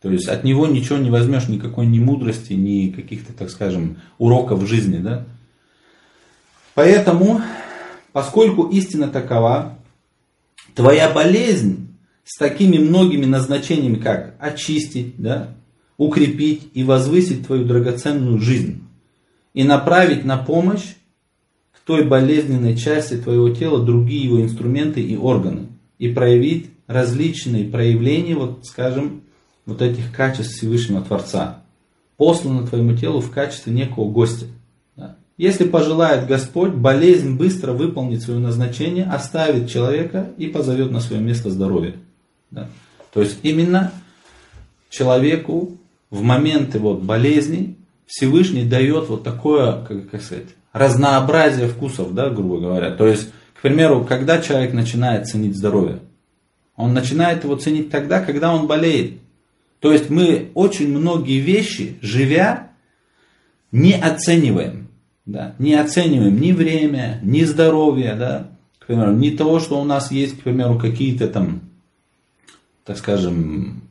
то 0.00 0.10
есть 0.10 0.28
от 0.28 0.44
него 0.44 0.66
ничего 0.66 0.98
не 0.98 1.10
возьмешь, 1.10 1.48
никакой 1.48 1.86
ни 1.86 1.98
мудрости, 1.98 2.54
ни 2.54 2.90
каких-то, 2.90 3.32
так 3.32 3.50
скажем, 3.50 3.98
уроков 4.18 4.66
жизни. 4.66 4.98
Да? 4.98 5.26
Поэтому, 6.74 7.42
поскольку 8.12 8.68
истина 8.68 9.08
такова, 9.08 9.78
твоя 10.74 11.10
болезнь 11.10 11.88
с 12.24 12.38
такими 12.38 12.78
многими 12.78 13.26
назначениями, 13.26 13.96
как 13.96 14.36
очистить, 14.38 15.16
да, 15.18 15.54
укрепить 15.98 16.70
и 16.72 16.82
возвысить 16.82 17.46
твою 17.46 17.66
драгоценную 17.66 18.38
жизнь 18.38 18.82
и 19.52 19.64
направить 19.64 20.24
на 20.24 20.38
помощь 20.38 20.94
к 21.72 21.80
той 21.84 22.06
болезненной 22.06 22.76
части 22.76 23.18
твоего 23.18 23.50
тела 23.50 23.84
другие 23.84 24.24
его 24.24 24.40
инструменты 24.40 25.02
и 25.02 25.16
органы 25.16 25.66
и 25.98 26.08
проявить 26.08 26.70
различные 26.86 27.66
проявления, 27.66 28.34
вот 28.34 28.64
скажем, 28.64 29.22
вот 29.70 29.82
этих 29.82 30.12
качеств 30.12 30.52
Всевышнего 30.52 31.00
Творца, 31.00 31.62
послано 32.16 32.66
твоему 32.66 32.96
телу 32.96 33.20
в 33.20 33.30
качестве 33.30 33.72
некого 33.72 34.10
гостя. 34.10 34.46
Если 35.38 35.64
пожелает 35.64 36.26
Господь, 36.26 36.72
болезнь 36.72 37.36
быстро 37.38 37.72
выполнит 37.72 38.20
свое 38.20 38.38
назначение, 38.40 39.06
оставит 39.06 39.70
человека 39.70 40.28
и 40.36 40.48
позовет 40.48 40.90
на 40.90 41.00
свое 41.00 41.22
место 41.22 41.48
здоровья. 41.48 41.94
Да? 42.50 42.68
То 43.14 43.22
есть 43.22 43.38
именно 43.42 43.90
человеку 44.90 45.78
в 46.10 46.20
моменты 46.20 46.78
вот 46.78 47.00
болезни 47.00 47.76
Всевышний 48.06 48.64
дает 48.64 49.08
вот 49.08 49.22
такое, 49.22 49.82
как, 49.84 50.10
как 50.10 50.20
сказать, 50.20 50.48
разнообразие 50.74 51.68
вкусов, 51.68 52.12
да, 52.12 52.28
грубо 52.28 52.58
говоря. 52.58 52.90
То 52.90 53.06
есть, 53.06 53.30
к 53.54 53.62
примеру, 53.62 54.04
когда 54.04 54.42
человек 54.42 54.74
начинает 54.74 55.26
ценить 55.26 55.56
здоровье, 55.56 56.00
он 56.76 56.92
начинает 56.92 57.44
его 57.44 57.56
ценить 57.56 57.90
тогда, 57.90 58.20
когда 58.20 58.52
он 58.52 58.66
болеет. 58.66 59.20
То 59.80 59.92
есть 59.92 60.10
мы 60.10 60.50
очень 60.54 60.88
многие 60.88 61.40
вещи, 61.40 61.98
живя, 62.02 62.70
не 63.72 63.94
оцениваем. 63.94 64.88
Да? 65.26 65.54
Не 65.58 65.74
оцениваем 65.74 66.40
ни 66.40 66.52
время, 66.52 67.20
ни 67.22 67.44
здоровье, 67.44 68.14
да? 68.14 68.50
к 68.78 68.86
примеру, 68.86 69.12
ни 69.12 69.30
того, 69.30 69.58
что 69.60 69.80
у 69.80 69.84
нас 69.84 70.10
есть, 70.10 70.38
к 70.38 70.42
примеру, 70.42 70.78
какие-то 70.78 71.28
там, 71.28 71.60
так 72.84 72.98
скажем, 72.98 73.82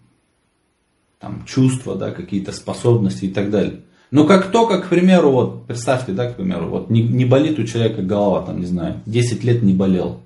там, 1.20 1.44
чувства, 1.46 1.96
да, 1.96 2.12
какие-то 2.12 2.52
способности 2.52 3.26
и 3.26 3.30
так 3.30 3.50
далее. 3.50 3.82
Но 4.12 4.26
как 4.26 4.52
только, 4.52 4.80
к 4.82 4.90
примеру, 4.90 5.32
вот 5.32 5.68
представьте, 5.68 6.14
да, 6.14 6.32
к 6.32 6.36
примеру, 6.36 6.70
вот 6.70 6.90
не, 6.90 7.04
не 7.04 7.26
болит 7.26 7.60
у 7.60 7.64
человека 7.64 8.02
голова, 8.02 8.42
там, 8.42 8.60
не 8.60 8.66
знаю, 8.66 9.02
10 9.06 9.44
лет 9.44 9.62
не 9.62 9.74
болел. 9.74 10.22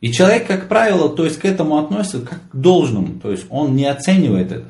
И 0.00 0.12
человек, 0.12 0.46
как 0.46 0.68
правило, 0.68 1.08
то 1.08 1.24
есть 1.24 1.38
к 1.38 1.44
этому 1.44 1.76
относится 1.76 2.20
как 2.20 2.40
к 2.50 2.56
должному, 2.56 3.20
то 3.20 3.30
есть 3.30 3.46
он 3.50 3.74
не 3.76 3.86
оценивает 3.86 4.52
это. 4.52 4.66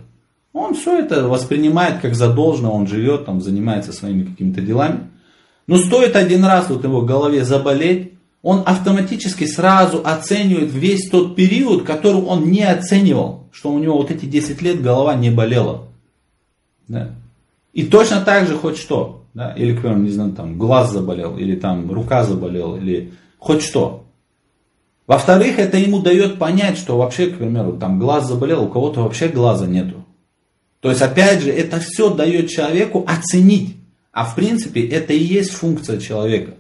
Он 0.52 0.75
все 0.75 0.99
это 0.99 1.28
воспринимает 1.28 2.00
как 2.00 2.14
задолженное, 2.14 2.71
он 2.71 2.87
живет, 2.87 3.25
там, 3.25 3.40
занимается 3.40 3.92
своими 3.92 4.25
какими-то 4.25 4.61
делами. 4.61 5.11
Но 5.66 5.76
стоит 5.76 6.16
один 6.16 6.45
раз 6.45 6.69
вот 6.69 6.83
его 6.83 7.02
голове 7.02 7.45
заболеть, 7.45 8.14
он 8.42 8.62
автоматически 8.66 9.47
сразу 9.47 10.00
оценивает 10.04 10.73
весь 10.73 11.09
тот 11.11 11.37
период, 11.37 11.85
который 11.85 12.23
он 12.23 12.50
не 12.50 12.62
оценивал, 12.62 13.49
что 13.52 13.71
у 13.71 13.78
него 13.78 13.99
вот 13.99 14.11
эти 14.11 14.25
10 14.25 14.62
лет 14.62 14.83
голова 14.83 15.14
не 15.14 15.30
болела. 15.30 15.88
Да? 16.88 17.11
И 17.73 17.85
точно 17.85 18.23
так 18.23 18.49
же 18.49 18.57
хоть 18.57 18.78
что, 18.78 19.25
да? 19.35 19.52
или, 19.52 19.76
к 19.76 19.83
примеру, 19.83 20.00
не 20.00 20.11
знаю, 20.11 20.33
там 20.33 20.59
глаз 20.59 20.90
заболел, 20.90 21.37
или 21.37 21.54
там 21.54 21.92
рука 21.92 22.25
заболела, 22.25 22.76
или 22.76 23.12
хоть 23.38 23.62
что. 23.62 24.07
Во-вторых, 25.07 25.59
это 25.59 25.76
ему 25.76 26.00
дает 26.00 26.38
понять, 26.38 26.78
что 26.78 26.97
вообще, 26.97 27.26
к 27.26 27.38
примеру, 27.38 27.75
там 27.75 27.99
глаз 27.99 28.26
заболел, 28.26 28.64
у 28.64 28.69
кого-то 28.69 29.02
вообще 29.02 29.28
глаза 29.28 29.66
нету. 29.66 30.04
То 30.81 30.91
есть, 30.91 31.03
опять 31.03 31.43
же, 31.43 31.51
это 31.51 31.79
все 31.81 32.13
дает 32.13 32.49
человеку 32.49 33.05
оценить. 33.07 33.77
А 34.13 34.25
в 34.25 34.35
принципе, 34.35 34.87
это 34.87 35.13
и 35.13 35.23
есть 35.23 35.51
функция 35.51 36.01
человека. 36.01 36.55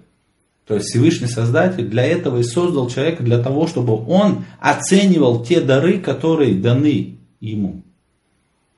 То 0.66 0.74
есть 0.74 0.86
Всевышний 0.86 1.26
Создатель 1.26 1.88
для 1.88 2.04
этого 2.04 2.38
и 2.38 2.44
создал 2.44 2.88
человека, 2.88 3.24
для 3.24 3.42
того, 3.42 3.66
чтобы 3.66 4.06
он 4.06 4.44
оценивал 4.60 5.44
те 5.44 5.60
дары, 5.60 5.98
которые 5.98 6.54
даны 6.54 7.18
ему. 7.40 7.82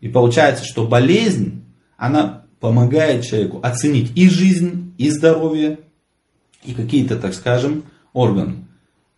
И 0.00 0.08
получается, 0.08 0.64
что 0.64 0.86
болезнь, 0.86 1.64
она 1.96 2.44
помогает 2.60 3.24
человеку 3.24 3.60
оценить 3.62 4.12
и 4.16 4.28
жизнь, 4.30 4.94
и 4.96 5.10
здоровье, 5.10 5.80
и 6.64 6.72
какие-то, 6.72 7.16
так 7.16 7.34
скажем, 7.34 7.84
органы. 8.12 8.64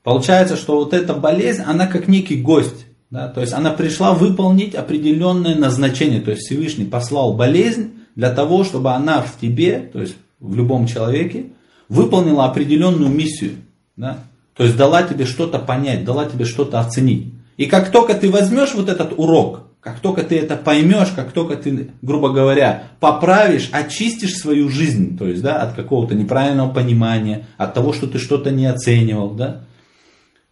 Получается, 0.03 0.57
что 0.57 0.77
вот 0.77 0.93
эта 0.93 1.15
болезнь, 1.15 1.63
она 1.63 1.87
как 1.87 2.09
некий 2.09 2.41
гость. 2.41 2.84
Да, 3.15 3.29
то 3.29 3.43
есть 3.43 3.53
она 3.53 3.71
пришла 3.71 4.13
выполнить 4.13 4.75
определенное 4.75 5.55
назначение. 5.55 6.21
То 6.21 6.33
есть 6.33 6.47
Всевышний 6.47 6.85
послал 6.85 7.35
болезнь 7.35 7.93
для 8.17 8.33
того, 8.33 8.65
чтобы 8.65 8.91
она 8.91 9.23
в 9.23 9.39
тебе, 9.41 9.89
то 9.93 10.01
есть 10.01 10.17
в 10.41 10.57
любом 10.57 10.89
человеке, 10.89 11.45
выполнила 11.89 12.45
определенную 12.45 13.09
миссию. 13.09 13.53
Да? 13.95 14.19
То 14.57 14.65
есть 14.65 14.77
дала 14.77 15.05
тебе 15.05 15.27
что-то 15.27 15.61
понять, 15.61 16.05
дала 16.05 16.25
тебе 16.25 16.45
что-то 16.45 16.81
оценить. 16.81 17.33
И 17.57 17.67
как 17.67 17.93
только 17.93 18.15
ты 18.15 18.29
возьмешь 18.33 18.75
вот 18.75 18.89
этот 18.89 19.13
урок, 19.17 19.61
как 19.79 20.01
только 20.01 20.25
ты 20.25 20.37
это 20.37 20.57
поймешь, 20.57 21.13
как 21.15 21.31
только 21.31 21.55
ты, 21.55 21.91
грубо 22.03 22.31
говоря, 22.31 22.89
поправишь, 22.99 23.69
очистишь 23.71 24.35
свою 24.35 24.69
жизнь, 24.69 25.17
то 25.17 25.29
есть 25.29 25.41
да, 25.41 25.63
от 25.63 25.75
какого-то 25.75 26.17
неправильного 26.17 26.73
понимания, 26.73 27.47
от 27.59 27.75
того, 27.75 27.93
что 27.93 28.09
ты 28.09 28.19
что-то 28.19 28.51
не 28.51 28.67
оценивал, 28.67 29.31
да, 29.31 29.61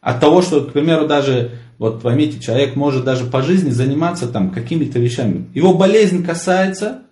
от 0.00 0.20
того, 0.20 0.42
что, 0.42 0.60
к 0.60 0.72
примеру, 0.72 1.06
даже 1.06 1.52
вот 1.78 2.02
поймите, 2.02 2.38
человек 2.38 2.76
может 2.76 3.04
даже 3.04 3.24
по 3.24 3.42
жизни 3.42 3.70
заниматься 3.70 4.28
там 4.28 4.50
какими-то 4.50 4.98
вещами. 4.98 5.48
Его 5.54 5.74
болезнь 5.74 6.24
касается, 6.24 7.02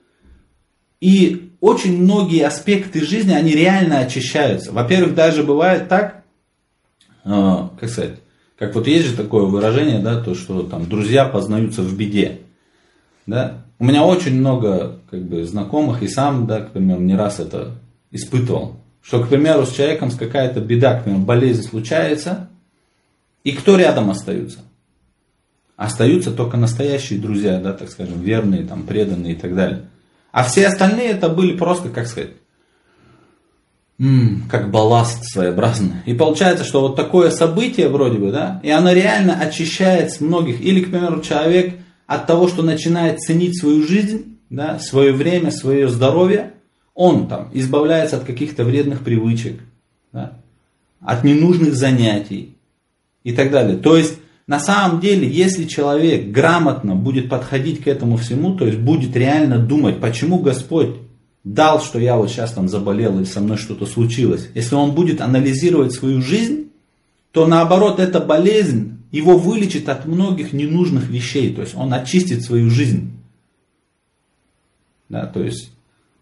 и 1.00 1.50
очень 1.60 2.02
многие 2.02 2.46
аспекты 2.46 3.04
жизни, 3.04 3.32
они 3.32 3.52
реально 3.52 4.00
очищаются. 4.00 4.72
Во-первых, 4.72 5.14
даже 5.14 5.42
бывает 5.42 5.88
так, 5.88 6.24
э, 7.24 7.68
как 7.78 7.88
сказать, 7.88 8.16
как 8.58 8.74
вот 8.74 8.86
есть 8.86 9.08
же 9.08 9.16
такое 9.16 9.44
выражение, 9.44 10.00
да, 10.00 10.22
то, 10.22 10.34
что 10.34 10.62
там 10.62 10.86
друзья 10.86 11.24
познаются 11.24 11.80
в 11.80 11.96
беде. 11.96 12.40
Да? 13.26 13.64
У 13.78 13.84
меня 13.84 14.04
очень 14.04 14.38
много 14.38 14.98
как 15.10 15.22
бы, 15.22 15.44
знакомых, 15.44 16.02
и 16.02 16.08
сам, 16.08 16.46
да, 16.46 16.60
к 16.60 16.72
примеру, 16.72 17.00
не 17.00 17.16
раз 17.16 17.40
это 17.40 17.78
испытывал. 18.10 18.76
Что, 19.00 19.24
к 19.24 19.28
примеру, 19.28 19.64
с 19.64 19.72
человеком 19.72 20.10
с 20.10 20.16
какая-то 20.16 20.60
беда, 20.60 21.00
к 21.00 21.04
примеру, 21.04 21.22
болезнь 21.22 21.62
случается, 21.62 22.49
и 23.44 23.52
кто 23.52 23.76
рядом 23.76 24.10
остаются? 24.10 24.60
Остаются 25.76 26.30
только 26.30 26.56
настоящие 26.56 27.18
друзья, 27.18 27.58
да, 27.58 27.72
так 27.72 27.90
скажем, 27.90 28.20
верные, 28.20 28.64
там, 28.64 28.82
преданные 28.82 29.32
и 29.32 29.36
так 29.36 29.54
далее. 29.54 29.86
А 30.30 30.44
все 30.44 30.66
остальные 30.66 31.08
это 31.08 31.28
были 31.28 31.56
просто, 31.56 31.88
как 31.88 32.06
сказать, 32.06 32.32
как 34.48 34.70
балласт 34.70 35.24
своеобразный. 35.24 35.96
И 36.06 36.14
получается, 36.14 36.64
что 36.64 36.80
вот 36.80 36.96
такое 36.96 37.30
событие 37.30 37.88
вроде 37.88 38.18
бы, 38.18 38.30
да, 38.30 38.60
и 38.62 38.70
оно 38.70 38.92
реально 38.92 39.34
очищает 39.34 40.10
с 40.10 40.20
многих. 40.20 40.60
Или, 40.60 40.82
к 40.82 40.90
примеру, 40.90 41.20
человек 41.20 41.78
от 42.06 42.26
того, 42.26 42.48
что 42.48 42.62
начинает 42.62 43.20
ценить 43.20 43.58
свою 43.58 43.86
жизнь, 43.86 44.38
да, 44.48 44.78
свое 44.78 45.12
время, 45.12 45.50
свое 45.50 45.88
здоровье, 45.88 46.54
он 46.94 47.28
там 47.28 47.50
избавляется 47.52 48.16
от 48.16 48.24
каких-то 48.24 48.64
вредных 48.64 49.00
привычек, 49.00 49.60
да, 50.12 50.32
от 51.00 51.24
ненужных 51.24 51.74
занятий, 51.74 52.56
и 53.24 53.32
так 53.32 53.50
далее. 53.50 53.76
То 53.76 53.96
есть, 53.96 54.18
на 54.46 54.58
самом 54.58 55.00
деле, 55.00 55.28
если 55.28 55.64
человек 55.64 56.30
грамотно 56.30 56.96
будет 56.96 57.28
подходить 57.28 57.82
к 57.82 57.86
этому 57.86 58.16
всему, 58.16 58.56
то 58.56 58.66
есть 58.66 58.78
будет 58.78 59.14
реально 59.16 59.58
думать, 59.58 60.00
почему 60.00 60.38
Господь 60.38 60.96
дал, 61.44 61.80
что 61.80 61.98
я 61.98 62.16
вот 62.16 62.30
сейчас 62.30 62.52
там 62.52 62.68
заболел 62.68 63.18
или 63.18 63.24
со 63.24 63.40
мной 63.40 63.56
что-то 63.56 63.86
случилось, 63.86 64.48
если 64.54 64.74
он 64.74 64.92
будет 64.92 65.20
анализировать 65.20 65.92
свою 65.92 66.20
жизнь, 66.20 66.70
то 67.32 67.46
наоборот 67.46 68.00
эта 68.00 68.20
болезнь 68.20 68.98
его 69.10 69.38
вылечит 69.38 69.88
от 69.88 70.06
многих 70.06 70.52
ненужных 70.52 71.08
вещей, 71.08 71.54
то 71.54 71.62
есть 71.62 71.74
он 71.76 71.92
очистит 71.92 72.42
свою 72.42 72.70
жизнь. 72.70 73.12
Да, 75.08 75.26
то 75.26 75.42
есть, 75.42 75.70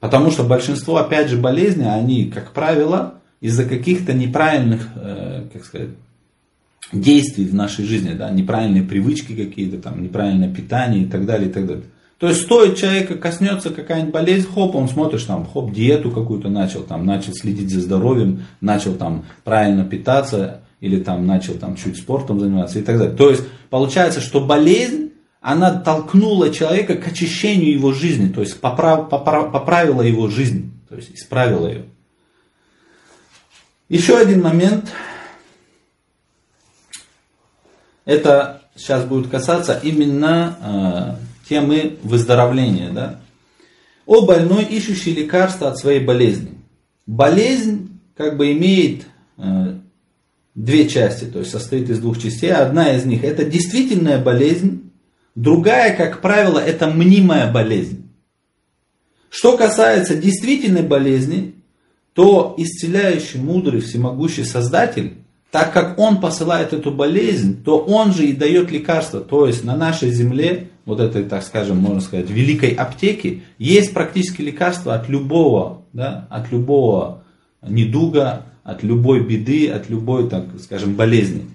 потому 0.01 0.31
что 0.31 0.45
большинство, 0.45 0.97
опять 0.97 1.29
же, 1.29 1.37
болезней, 1.37 1.89
они, 1.89 2.27
как 2.27 2.53
правило, 2.53 3.21
из-за 3.41 3.65
каких-то 3.65 4.15
неправильных, 4.15 4.89
э, 4.97 5.45
как 5.53 5.65
сказать, 5.65 5.91
действий 6.93 7.47
в 7.47 7.55
нашей 7.55 7.85
жизни, 7.85 8.15
да, 8.15 8.31
неправильные 8.31 8.83
привычки 8.83 9.35
какие-то, 9.35 9.79
там, 9.79 10.03
неправильное 10.03 10.53
питание 10.53 11.03
и 11.03 11.07
так 11.07 11.27
далее, 11.27 11.51
и 11.51 11.53
так 11.53 11.67
далее. 11.67 11.85
То 12.19 12.29
есть 12.29 12.43
стоит 12.43 12.77
человека 12.77 13.15
коснется 13.17 13.71
какая-нибудь 13.71 14.13
болезнь, 14.13 14.49
хоп, 14.53 14.75
он 14.75 14.89
смотришь 14.89 15.25
там, 15.25 15.47
хоп, 15.47 15.73
диету 15.73 16.11
какую-то 16.11 16.49
начал, 16.49 16.83
там, 16.83 17.07
начал 17.07 17.33
следить 17.33 17.71
за 17.71 17.81
здоровьем, 17.81 18.45
начал 18.61 18.95
там 18.95 19.25
правильно 19.45 19.85
питаться, 19.85 20.63
или 20.81 21.01
там 21.01 21.27
начал 21.27 21.55
там 21.55 21.77
чуть 21.77 21.97
спортом 21.97 22.41
заниматься 22.41 22.79
и 22.79 22.83
так 22.83 22.99
далее. 22.99 23.17
То 23.17 23.31
есть 23.31 23.45
получается, 23.71 24.21
что 24.21 24.41
болезнь, 24.41 25.13
она 25.41 25.73
толкнула 25.73 26.51
человека 26.53 26.97
к 26.97 27.07
очищению 27.07 27.73
его 27.73 27.93
жизни, 27.93 28.29
то 28.29 28.41
есть 28.41 28.61
поправ, 28.61 29.09
поправ, 29.09 29.53
поправила 29.53 30.03
его 30.03 30.29
жизнь, 30.29 30.73
то 30.89 30.97
есть 30.97 31.15
исправила 31.15 31.69
ее. 31.69 31.85
Еще 33.89 34.17
один 34.17 34.43
момент, 34.43 34.91
это 38.09 38.63
сейчас 38.75 39.05
будет 39.05 39.29
касаться 39.29 39.79
именно 39.83 41.19
э, 41.45 41.47
темы 41.47 41.99
выздоровления. 42.03 42.91
Да? 42.91 43.21
О 44.07 44.23
больной, 44.23 44.65
ищущий 44.65 45.13
лекарства 45.13 45.69
от 45.69 45.79
своей 45.79 46.01
болезни. 46.01 46.53
Болезнь 47.07 48.01
как 48.17 48.39
бы 48.39 48.53
имеет 48.53 49.05
э, 49.37 49.75
две 50.55 50.89
части, 50.89 51.27
то 51.27 51.41
есть 51.41 51.51
состоит 51.51 51.91
из 51.91 51.99
двух 51.99 52.19
частей. 52.19 52.51
Одна 52.51 52.97
из 52.97 53.05
них 53.05 53.25
это 53.25 53.45
действительная 53.45 54.19
болезнь, 54.19 54.91
другая, 55.35 55.95
как 55.95 56.23
правило, 56.23 56.59
это 56.59 56.87
мнимая 56.87 57.53
болезнь. 57.53 58.09
Что 59.29 59.59
касается 59.59 60.15
действительной 60.15 60.83
болезни, 60.83 61.57
то 62.15 62.55
исцеляющий, 62.57 63.39
мудрый, 63.39 63.83
всемогущий 63.83 64.45
Создатель 64.45 65.19
так 65.51 65.73
как 65.73 65.99
он 65.99 66.21
посылает 66.21 66.73
эту 66.73 66.91
болезнь, 66.91 67.63
то 67.63 67.79
он 67.79 68.13
же 68.13 68.27
и 68.27 68.33
дает 68.33 68.71
лекарство. 68.71 69.21
То 69.21 69.47
есть 69.47 69.65
на 69.65 69.77
нашей 69.77 70.11
земле, 70.11 70.69
вот 70.85 71.01
этой, 71.01 71.25
так 71.25 71.43
скажем, 71.43 71.79
можно 71.79 72.01
сказать, 72.01 72.29
великой 72.29 72.71
аптеке, 72.71 73.43
есть 73.59 73.95
практически 73.95 74.43
лекарство 74.43 74.95
от 74.95 75.09
любого, 75.09 75.83
да, 75.93 76.27
от 76.31 76.53
любого 76.53 77.23
недуга, 77.63 78.45
от 78.63 78.83
любой 78.83 79.25
беды, 79.25 79.71
от 79.71 79.89
любой, 79.89 80.29
так 80.29 80.45
скажем, 80.63 80.95
болезни. 80.95 81.47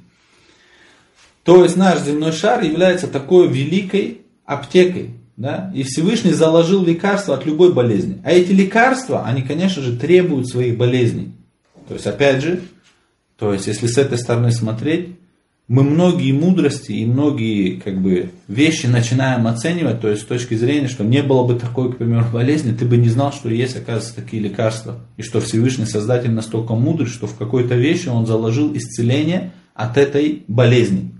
То 1.43 1.63
есть 1.63 1.75
наш 1.75 2.01
земной 2.01 2.31
шар 2.31 2.63
является 2.63 3.07
такой 3.07 3.47
великой 3.47 4.21
аптекой. 4.45 5.11
Да? 5.35 5.71
И 5.75 5.83
Всевышний 5.83 6.31
заложил 6.31 6.83
лекарства 6.83 7.35
от 7.35 7.45
любой 7.45 7.73
болезни. 7.73 8.21
А 8.23 8.31
эти 8.31 8.51
лекарства, 8.51 9.25
они, 9.25 9.41
конечно 9.41 9.81
же, 9.81 9.97
требуют 9.97 10.47
своих 10.47 10.77
болезней. 10.77 11.33
То 11.87 11.95
есть, 11.95 12.07
опять 12.07 12.41
же, 12.41 12.61
то 13.43 13.51
есть, 13.51 13.67
если 13.67 13.87
с 13.87 13.97
этой 13.97 14.17
стороны 14.17 14.53
смотреть, 14.53 15.17
мы 15.67 15.83
многие 15.83 16.31
мудрости 16.31 16.93
и 16.93 17.05
многие 17.05 17.75
как 17.77 18.01
бы, 18.01 18.29
вещи 18.47 18.85
начинаем 18.85 19.47
оценивать, 19.47 19.99
то 19.99 20.07
есть 20.07 20.21
с 20.21 20.25
точки 20.25 20.53
зрения, 20.53 20.87
что 20.87 21.03
не 21.03 21.21
было 21.21 21.45
бы 21.45 21.55
такой, 21.55 21.91
к 21.91 21.97
примеру, 21.97 22.25
болезни, 22.31 22.71
ты 22.71 22.85
бы 22.85 22.95
не 22.95 23.09
знал, 23.09 23.33
что 23.33 23.49
есть, 23.49 23.75
оказывается, 23.75 24.15
такие 24.15 24.41
лекарства. 24.41 25.01
И 25.17 25.23
что 25.23 25.41
Всевышний 25.41 25.85
Создатель 25.85 26.31
настолько 26.31 26.73
мудрый, 26.73 27.09
что 27.09 27.27
в 27.27 27.35
какой-то 27.35 27.75
вещи 27.75 28.07
он 28.07 28.25
заложил 28.25 28.73
исцеление 28.77 29.51
от 29.73 29.97
этой 29.97 30.43
болезни. 30.47 31.11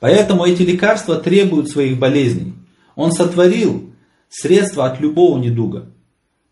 Поэтому 0.00 0.46
эти 0.46 0.62
лекарства 0.62 1.16
требуют 1.16 1.68
своих 1.68 1.98
болезней. 1.98 2.54
Он 2.94 3.12
сотворил 3.12 3.92
средства 4.30 4.86
от 4.86 4.98
любого 4.98 5.38
недуга. 5.38 5.90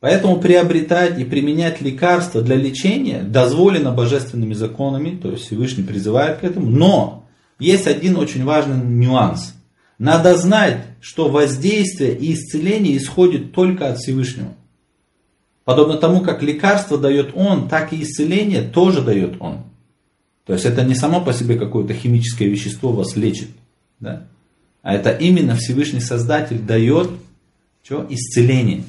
Поэтому 0.04 0.38
приобретать 0.38 1.18
и 1.18 1.24
применять 1.24 1.80
лекарства 1.80 2.42
для 2.42 2.56
лечения 2.56 3.22
дозволено 3.22 3.90
божественными 3.90 4.52
законами, 4.52 5.16
то 5.16 5.30
есть 5.30 5.46
Всевышний 5.46 5.82
призывает 5.82 6.40
к 6.40 6.44
этому. 6.44 6.68
Но 6.68 7.24
есть 7.58 7.86
один 7.86 8.18
очень 8.18 8.44
важный 8.44 8.76
нюанс. 8.76 9.54
Надо 9.98 10.36
знать, 10.36 10.82
что 11.00 11.30
воздействие 11.30 12.14
и 12.14 12.34
исцеление 12.34 12.98
исходит 12.98 13.52
только 13.52 13.90
от 13.90 13.96
Всевышнего. 13.96 14.52
Подобно 15.64 15.96
тому, 15.96 16.20
как 16.20 16.42
лекарство 16.42 16.98
дает 16.98 17.30
Он, 17.34 17.70
так 17.70 17.94
и 17.94 18.02
исцеление 18.02 18.60
тоже 18.60 19.00
дает 19.00 19.36
Он. 19.40 19.60
То 20.44 20.52
есть 20.52 20.66
это 20.66 20.84
не 20.84 20.94
само 20.94 21.22
по 21.22 21.32
себе 21.32 21.58
какое-то 21.58 21.94
химическое 21.94 22.46
вещество 22.46 22.92
вас 22.92 23.16
лечит. 23.16 23.48
Да? 24.00 24.26
А 24.82 24.92
это 24.92 25.12
именно 25.12 25.56
Всевышний 25.56 26.00
Создатель 26.00 26.58
дает 26.58 27.08
что? 27.82 28.06
исцеление. 28.10 28.84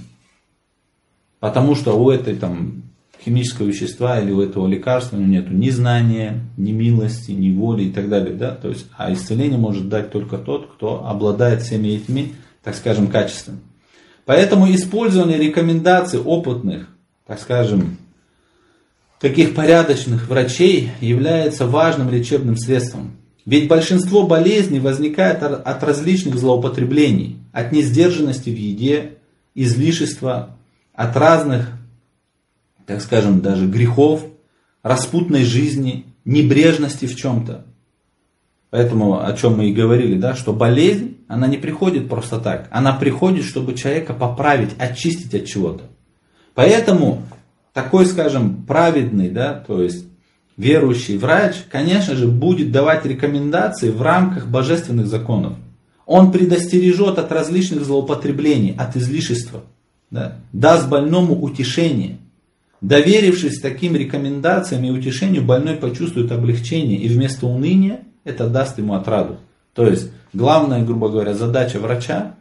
Потому 1.45 1.75
что 1.75 1.93
у 1.93 2.09
этой 2.09 2.35
там, 2.35 2.81
химического 3.23 3.67
вещества 3.67 4.19
или 4.19 4.31
у 4.31 4.41
этого 4.41 4.65
лекарства 4.65 5.17
нет 5.17 5.51
ни 5.51 5.69
знания, 5.69 6.39
ни 6.57 6.71
милости, 6.71 7.33
ни 7.33 7.55
воли 7.55 7.83
и 7.83 7.91
так 7.91 8.09
далее. 8.09 8.33
Да? 8.33 8.55
То 8.55 8.69
есть, 8.69 8.87
а 8.97 9.13
исцеление 9.13 9.59
может 9.59 9.87
дать 9.87 10.09
только 10.09 10.39
тот, 10.39 10.71
кто 10.73 11.05
обладает 11.05 11.61
всеми 11.61 11.89
этими, 11.89 12.33
так 12.63 12.73
скажем, 12.73 13.09
качествами. 13.09 13.59
Поэтому 14.25 14.73
использование 14.73 15.37
рекомендаций 15.37 16.19
опытных, 16.19 16.87
так 17.27 17.39
скажем, 17.39 17.97
таких 19.19 19.53
порядочных 19.53 20.27
врачей 20.27 20.89
является 20.99 21.67
важным 21.67 22.09
лечебным 22.09 22.57
средством. 22.57 23.17
Ведь 23.45 23.67
большинство 23.67 24.25
болезней 24.25 24.79
возникает 24.79 25.43
от 25.43 25.83
различных 25.83 26.39
злоупотреблений, 26.39 27.37
от 27.51 27.71
несдержанности 27.71 28.49
в 28.49 28.57
еде, 28.57 29.19
излишества, 29.53 30.55
от 30.95 31.15
разных, 31.17 31.69
так 32.85 33.01
скажем, 33.01 33.41
даже 33.41 33.67
грехов, 33.67 34.25
распутной 34.81 35.43
жизни, 35.43 36.05
небрежности 36.23 37.05
в 37.05 37.15
чем-то. 37.15 37.65
Поэтому, 38.69 39.25
о 39.25 39.33
чем 39.33 39.57
мы 39.57 39.69
и 39.69 39.73
говорили, 39.73 40.17
да, 40.17 40.35
что 40.35 40.53
болезнь, 40.53 41.17
она 41.27 41.47
не 41.47 41.57
приходит 41.57 42.09
просто 42.09 42.39
так. 42.39 42.67
Она 42.71 42.93
приходит, 42.93 43.45
чтобы 43.45 43.73
человека 43.73 44.13
поправить, 44.13 44.71
очистить 44.77 45.33
от 45.33 45.45
чего-то. 45.45 45.83
Поэтому 46.53 47.23
такой, 47.73 48.05
скажем, 48.05 48.65
праведный, 48.65 49.29
да, 49.29 49.53
то 49.53 49.81
есть 49.81 50.05
верующий 50.57 51.17
врач, 51.17 51.55
конечно 51.69 52.15
же, 52.15 52.27
будет 52.27 52.71
давать 52.71 53.05
рекомендации 53.05 53.89
в 53.89 54.01
рамках 54.01 54.47
божественных 54.47 55.07
законов. 55.07 55.53
Он 56.05 56.31
предостережет 56.31 57.17
от 57.17 57.31
различных 57.31 57.83
злоупотреблений, 57.83 58.75
от 58.77 58.95
излишества 58.95 59.63
да, 60.15 60.37
даст 60.53 60.87
больному 60.87 61.39
утешение. 61.39 62.17
Доверившись 62.81 63.59
таким 63.59 63.95
рекомендациям 63.95 64.85
и 64.85 64.89
утешению, 64.89 65.43
больной 65.43 65.75
почувствует 65.75 66.31
облегчение, 66.31 66.97
и 66.97 67.07
вместо 67.07 67.45
уныния 67.47 67.99
это 68.23 68.47
даст 68.47 68.77
ему 68.77 68.93
отраду. 68.93 69.37
То 69.73 69.85
есть, 69.87 70.11
главная, 70.33 70.83
грубо 70.83 71.09
говоря, 71.09 71.33
задача 71.33 71.79
врача, 71.79 72.35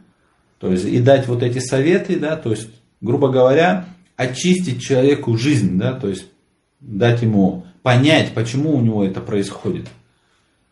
то 0.59 0.71
есть, 0.71 0.85
и 0.85 0.99
дать 0.99 1.27
вот 1.27 1.43
эти 1.43 1.59
советы, 1.59 2.17
да, 2.17 2.37
то 2.37 2.51
есть, 2.51 2.69
грубо 3.01 3.29
говоря, 3.29 3.85
очистить 4.15 4.81
человеку 4.81 5.37
жизнь, 5.37 5.77
да, 5.77 5.93
то 5.93 6.07
есть, 6.07 6.25
дать 6.79 7.21
ему 7.21 7.65
понять, 7.83 8.31
почему 8.33 8.75
у 8.75 8.81
него 8.81 9.03
это 9.03 9.19
происходит. 9.19 9.87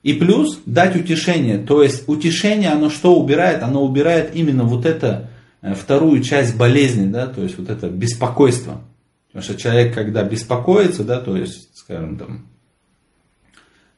И 0.03 0.13
плюс 0.13 0.59
дать 0.65 0.95
утешение, 0.95 1.57
то 1.57 1.83
есть 1.83 2.03
утешение, 2.07 2.69
оно 2.69 2.89
что 2.89 3.15
убирает? 3.15 3.63
Оно 3.63 3.83
убирает 3.83 4.31
именно 4.33 4.63
вот 4.63 4.85
это 4.85 5.29
вторую 5.71 6.21
часть 6.21 6.58
болезни, 6.58 7.08
да, 7.08 7.28
то 7.28 7.41
есть 7.41 7.58
вот 7.58 7.69
это 7.69 7.89
беспокойство. 7.89 8.82
Потому 9.28 9.43
что 9.43 9.56
человек, 9.56 9.95
когда 9.95 10.23
беспокоится, 10.23 11.04
да, 11.04 11.19
то 11.19 11.36
есть, 11.36 11.69
скажем, 11.76 12.17
там, 12.17 12.45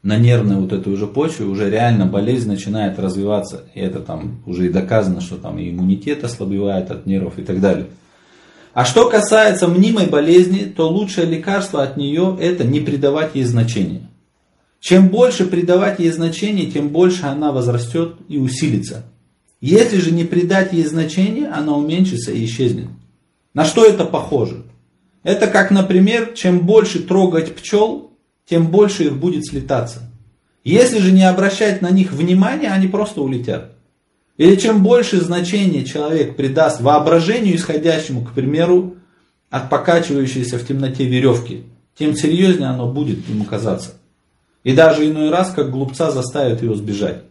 на 0.04 0.18
нервной 0.18 0.58
вот 0.58 0.72
этой 0.72 0.94
уже 0.94 1.08
почве, 1.08 1.46
уже 1.46 1.70
реально 1.70 2.06
болезнь 2.06 2.48
начинает 2.48 3.00
развиваться. 3.00 3.64
И 3.74 3.80
это 3.80 4.00
там 4.00 4.44
уже 4.46 4.68
и 4.68 4.70
доказано, 4.70 5.20
что 5.20 5.38
там 5.38 5.58
и 5.58 5.72
иммунитет 5.72 6.24
ослабевает 6.24 6.92
от 6.92 7.08
нервов 7.08 7.40
и 7.40 7.44
так 7.44 7.60
далее. 7.60 7.88
А 8.76 8.86
что 8.86 9.10
касается 9.10 9.68
мнимой 9.68 10.06
болезни, 10.06 10.66
то 10.66 10.88
лучшее 10.90 11.26
лекарство 11.26 11.82
от 11.82 11.98
нее 11.98 12.38
это 12.40 12.64
не 12.64 12.82
придавать 12.82 13.34
ей 13.34 13.46
значения. 13.46 14.08
Чем 14.80 15.08
больше 15.08 15.46
придавать 15.46 16.00
ей 16.00 16.12
значения, 16.12 16.70
тем 16.70 16.90
больше 16.90 17.26
она 17.26 17.52
возрастет 17.52 18.18
и 18.28 18.38
усилится. 18.38 19.06
Если 19.66 19.98
же 19.98 20.12
не 20.12 20.26
придать 20.26 20.74
ей 20.74 20.86
значения, 20.86 21.48
она 21.48 21.76
уменьшится 21.76 22.32
и 22.32 22.46
исчезнет. 22.46 22.86
На 23.56 23.66
что 23.66 23.84
это 23.84 24.06
похоже? 24.06 24.62
Это 25.24 25.48
как, 25.48 25.72
например, 25.72 26.34
чем 26.36 26.68
больше 26.68 27.02
трогать 27.02 27.56
пчел, 27.56 28.12
тем 28.48 28.68
больше 28.68 29.06
их 29.06 29.18
будет 29.18 29.48
слетаться. 29.48 30.04
Если 30.64 31.00
же 31.00 31.12
не 31.12 31.28
обращать 31.28 31.82
на 31.82 31.90
них 31.90 32.12
внимания, 32.12 32.68
они 32.68 32.88
просто 32.88 33.22
улетят. 33.22 33.72
Или 34.38 34.56
чем 34.56 34.84
больше 34.84 35.20
значения 35.20 35.84
человек 35.84 36.36
придаст 36.36 36.80
воображению 36.80 37.56
исходящему, 37.56 38.24
к 38.24 38.34
примеру, 38.34 38.98
от 39.50 39.72
покачивающейся 39.72 40.60
в 40.60 40.68
темноте 40.68 41.06
веревки, 41.06 41.64
тем 41.98 42.16
серьезнее 42.16 42.70
оно 42.70 42.94
будет 42.94 43.28
ему 43.28 43.46
казаться. 43.46 43.94
И 44.64 44.76
даже 44.76 45.10
иной 45.10 45.32
раз, 45.32 45.52
как 45.56 45.72
глупца, 45.72 46.12
заставит 46.12 46.62
его 46.62 46.76
сбежать. 46.76 47.24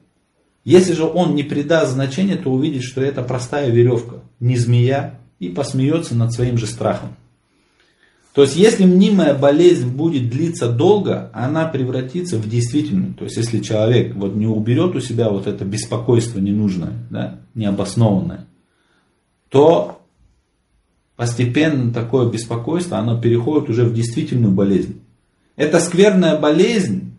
Если 0.64 0.94
же 0.94 1.04
он 1.04 1.34
не 1.34 1.42
придаст 1.42 1.92
значения, 1.92 2.36
то 2.36 2.50
увидит, 2.50 2.82
что 2.82 3.02
это 3.02 3.22
простая 3.22 3.70
веревка, 3.70 4.16
не 4.40 4.56
змея, 4.56 5.18
и 5.38 5.48
посмеется 5.48 6.14
над 6.14 6.32
своим 6.32 6.56
же 6.56 6.66
страхом. 6.66 7.10
То 8.32 8.42
есть, 8.42 8.56
если 8.56 8.84
мнимая 8.84 9.32
болезнь 9.34 9.88
будет 9.88 10.28
длиться 10.28 10.68
долго, 10.68 11.30
она 11.32 11.66
превратится 11.66 12.36
в 12.36 12.48
действительную. 12.48 13.14
То 13.14 13.24
есть, 13.24 13.36
если 13.36 13.60
человек 13.60 14.14
вот 14.16 14.34
не 14.34 14.46
уберет 14.46 14.96
у 14.96 15.00
себя 15.00 15.28
вот 15.28 15.46
это 15.46 15.64
беспокойство 15.64 16.40
ненужное, 16.40 16.94
да, 17.10 17.38
необоснованное, 17.54 18.46
то 19.50 20.00
постепенно 21.14 21.92
такое 21.92 22.28
беспокойство, 22.28 22.98
оно 22.98 23.20
переходит 23.20 23.70
уже 23.70 23.84
в 23.84 23.94
действительную 23.94 24.52
болезнь. 24.52 25.00
Эта 25.54 25.78
скверная 25.78 26.36
болезнь 26.36 27.13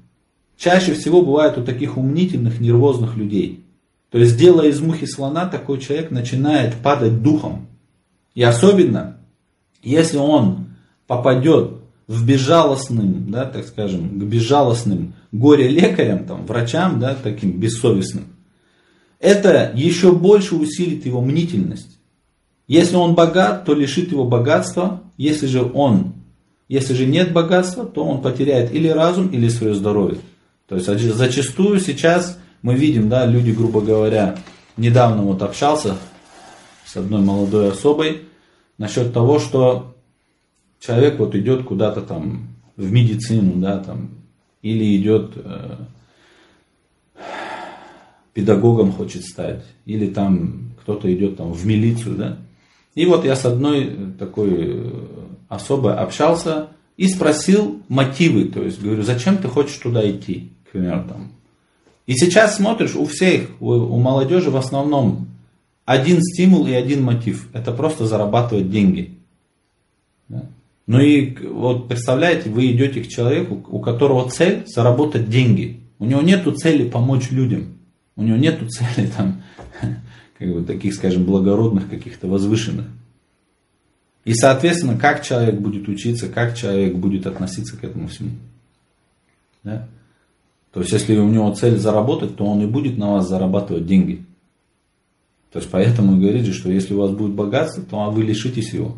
чаще 0.57 0.93
всего 0.93 1.21
бывает 1.21 1.57
у 1.57 1.63
таких 1.63 1.97
умнительных, 1.97 2.59
нервозных 2.59 3.15
людей. 3.15 3.65
То 4.09 4.17
есть, 4.17 4.37
делая 4.37 4.69
из 4.69 4.79
мухи 4.79 5.05
слона, 5.05 5.45
такой 5.45 5.79
человек 5.79 6.11
начинает 6.11 6.75
падать 6.75 7.21
духом. 7.21 7.67
И 8.33 8.43
особенно, 8.43 9.17
если 9.83 10.17
он 10.17 10.67
попадет 11.07 11.71
в 12.07 12.25
безжалостным, 12.25 13.31
да, 13.31 13.45
так 13.45 13.65
скажем, 13.65 14.19
к 14.19 14.23
безжалостным 14.23 15.13
горе-лекарям, 15.31 16.25
там, 16.25 16.45
врачам, 16.45 16.99
да, 16.99 17.15
таким 17.21 17.59
бессовестным, 17.59 18.25
это 19.19 19.71
еще 19.75 20.13
больше 20.13 20.55
усилит 20.55 21.05
его 21.05 21.21
мнительность. 21.21 21.97
Если 22.67 22.95
он 22.95 23.15
богат, 23.15 23.65
то 23.65 23.73
лишит 23.73 24.11
его 24.11 24.25
богатства. 24.25 25.01
Если 25.17 25.47
же 25.47 25.69
он, 25.73 26.13
если 26.67 26.93
же 26.93 27.05
нет 27.05 27.31
богатства, 27.31 27.85
то 27.85 28.03
он 28.03 28.21
потеряет 28.21 28.73
или 28.73 28.87
разум, 28.87 29.27
или 29.27 29.47
свое 29.49 29.75
здоровье. 29.75 30.19
То 30.67 30.75
есть 30.75 30.88
зачастую 30.88 31.80
сейчас 31.80 32.39
мы 32.62 32.75
видим, 32.75 33.10
да, 33.10 33.25
люди, 33.25 33.51
грубо 33.51 33.82
говоря, 33.82 34.38
недавно 34.78 35.21
вот 35.21 35.41
общался 35.41 35.97
с 36.86 36.95
одной 36.95 37.21
молодой 37.21 37.71
особой 37.71 38.23
насчет 38.78 39.13
того, 39.13 39.39
что 39.39 39.95
человек 40.80 41.19
вот 41.19 41.36
идет 41.36 41.63
куда-то 41.63 42.01
там 42.01 42.47
в 42.75 42.91
медицину, 42.91 43.62
да, 43.62 43.78
там, 43.80 44.10
или 44.62 44.97
идет 44.97 45.34
э, 45.36 45.78
педагогом 48.34 48.91
хочет 48.91 49.23
стать, 49.23 49.63
или 49.86 50.08
там 50.08 50.71
кто-то 50.82 51.13
идет 51.13 51.38
там 51.38 51.54
в 51.54 51.65
милицию, 51.65 52.15
да. 52.15 52.38
И 52.95 53.06
вот 53.06 53.25
я 53.25 53.36
с 53.36 53.45
одной 53.45 54.13
такой 54.17 54.51
э, 54.54 54.91
особой 55.49 55.93
общался 55.95 56.69
и 56.97 57.08
спросил 57.08 57.82
мотивы, 57.88 58.45
то 58.45 58.63
есть 58.63 58.82
говорю, 58.82 59.04
зачем 59.04 59.38
ты 59.38 59.47
хочешь 59.47 59.78
туда 59.78 60.10
идти, 60.10 60.51
к 60.75 60.77
примеру, 60.77 61.05
там. 61.07 61.31
И 62.05 62.13
сейчас 62.13 62.57
смотришь, 62.57 62.95
у 62.95 63.05
всех, 63.05 63.49
у, 63.61 63.71
у 63.71 63.97
молодежи 63.97 64.51
в 64.51 64.57
основном 64.57 65.27
один 65.85 66.21
стимул 66.21 66.67
и 66.67 66.73
один 66.73 67.01
мотив. 67.01 67.47
Это 67.53 67.71
просто 67.71 68.05
зарабатывать 68.05 68.69
деньги. 68.69 69.17
Да? 70.27 70.43
Ну 70.88 70.99
и 70.99 71.35
вот 71.47 71.88
представляете, 71.88 72.49
вы 72.49 72.71
идете 72.71 73.01
к 73.01 73.07
человеку, 73.07 73.63
у 73.69 73.79
которого 73.79 74.29
цель 74.29 74.63
заработать 74.67 75.29
деньги. 75.29 75.79
У 75.97 76.05
него 76.05 76.21
нет 76.21 76.45
цели 76.57 76.88
помочь 76.88 77.31
людям. 77.31 77.77
У 78.15 78.23
него 78.23 78.38
нет 78.38 78.59
цели 78.69 79.09
там, 79.15 79.41
как 80.38 80.53
бы 80.53 80.63
таких, 80.63 80.93
скажем, 80.93 81.23
благородных, 81.23 81.89
каких-то 81.89 82.27
возвышенных. 82.27 82.85
И, 84.25 84.33
соответственно, 84.33 84.97
как 84.97 85.23
человек 85.23 85.55
будет 85.55 85.88
учиться, 85.88 86.27
как 86.27 86.57
человек 86.57 86.95
будет 86.95 87.27
относиться 87.27 87.77
к 87.77 87.83
этому 87.83 88.07
всему. 88.07 88.31
Да? 89.63 89.88
То 90.75 90.81
есть, 90.81 90.91
если 90.91 91.15
у 91.15 91.29
него 91.29 91.55
цель 91.55 91.77
заработать, 91.77 92.35
то 92.35 92.45
он 92.45 92.61
и 92.61 92.65
будет 92.65 92.97
на 92.97 93.13
вас 93.13 93.29
зарабатывать 93.29 93.88
деньги. 93.88 94.25
То 95.53 95.59
есть, 95.59 95.71
поэтому 95.71 96.19
говорит 96.19 96.43
же, 96.43 96.53
что 96.53 96.69
если 96.69 96.93
у 96.93 96.99
вас 96.99 97.11
будет 97.11 97.31
богатство, 97.31 97.81
то 97.81 98.11
вы 98.11 98.23
лишитесь 98.23 98.73
его. 98.73 98.97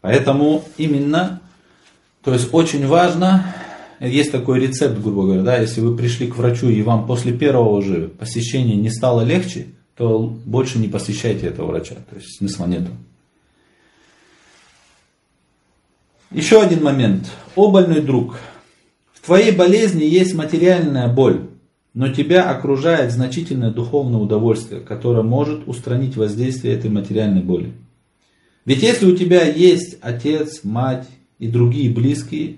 Поэтому 0.00 0.64
именно, 0.78 1.42
то 2.22 2.32
есть 2.32 2.48
очень 2.54 2.86
важно, 2.86 3.54
есть 4.00 4.32
такой 4.32 4.58
рецепт, 4.58 4.98
грубо 4.98 5.24
говоря, 5.24 5.42
да, 5.42 5.58
если 5.58 5.82
вы 5.82 5.94
пришли 5.94 6.26
к 6.26 6.36
врачу 6.36 6.70
и 6.70 6.80
вам 6.80 7.06
после 7.06 7.36
первого 7.36 7.82
же 7.82 8.08
посещения 8.08 8.74
не 8.74 8.88
стало 8.88 9.20
легче, 9.20 9.66
то 9.98 10.18
больше 10.18 10.78
не 10.78 10.88
посещайте 10.88 11.48
этого 11.48 11.66
врача, 11.66 11.96
то 12.08 12.16
есть 12.16 12.38
смысла 12.38 12.64
нету. 12.64 12.90
Еще 16.30 16.62
один 16.62 16.82
момент. 16.82 17.30
Обольный 17.54 18.00
друг. 18.00 18.38
В 19.24 19.26
твоей 19.26 19.52
болезни 19.52 20.04
есть 20.04 20.34
материальная 20.34 21.08
боль, 21.08 21.48
но 21.94 22.12
тебя 22.12 22.50
окружает 22.50 23.10
значительное 23.10 23.70
духовное 23.70 24.20
удовольствие, 24.20 24.82
которое 24.82 25.22
может 25.22 25.66
устранить 25.66 26.14
воздействие 26.14 26.74
этой 26.74 26.90
материальной 26.90 27.40
боли. 27.40 27.72
Ведь 28.66 28.82
если 28.82 29.06
у 29.06 29.16
тебя 29.16 29.48
есть 29.48 29.96
отец, 30.02 30.62
мать 30.62 31.08
и 31.38 31.48
другие 31.48 31.88
близкие, 31.88 32.56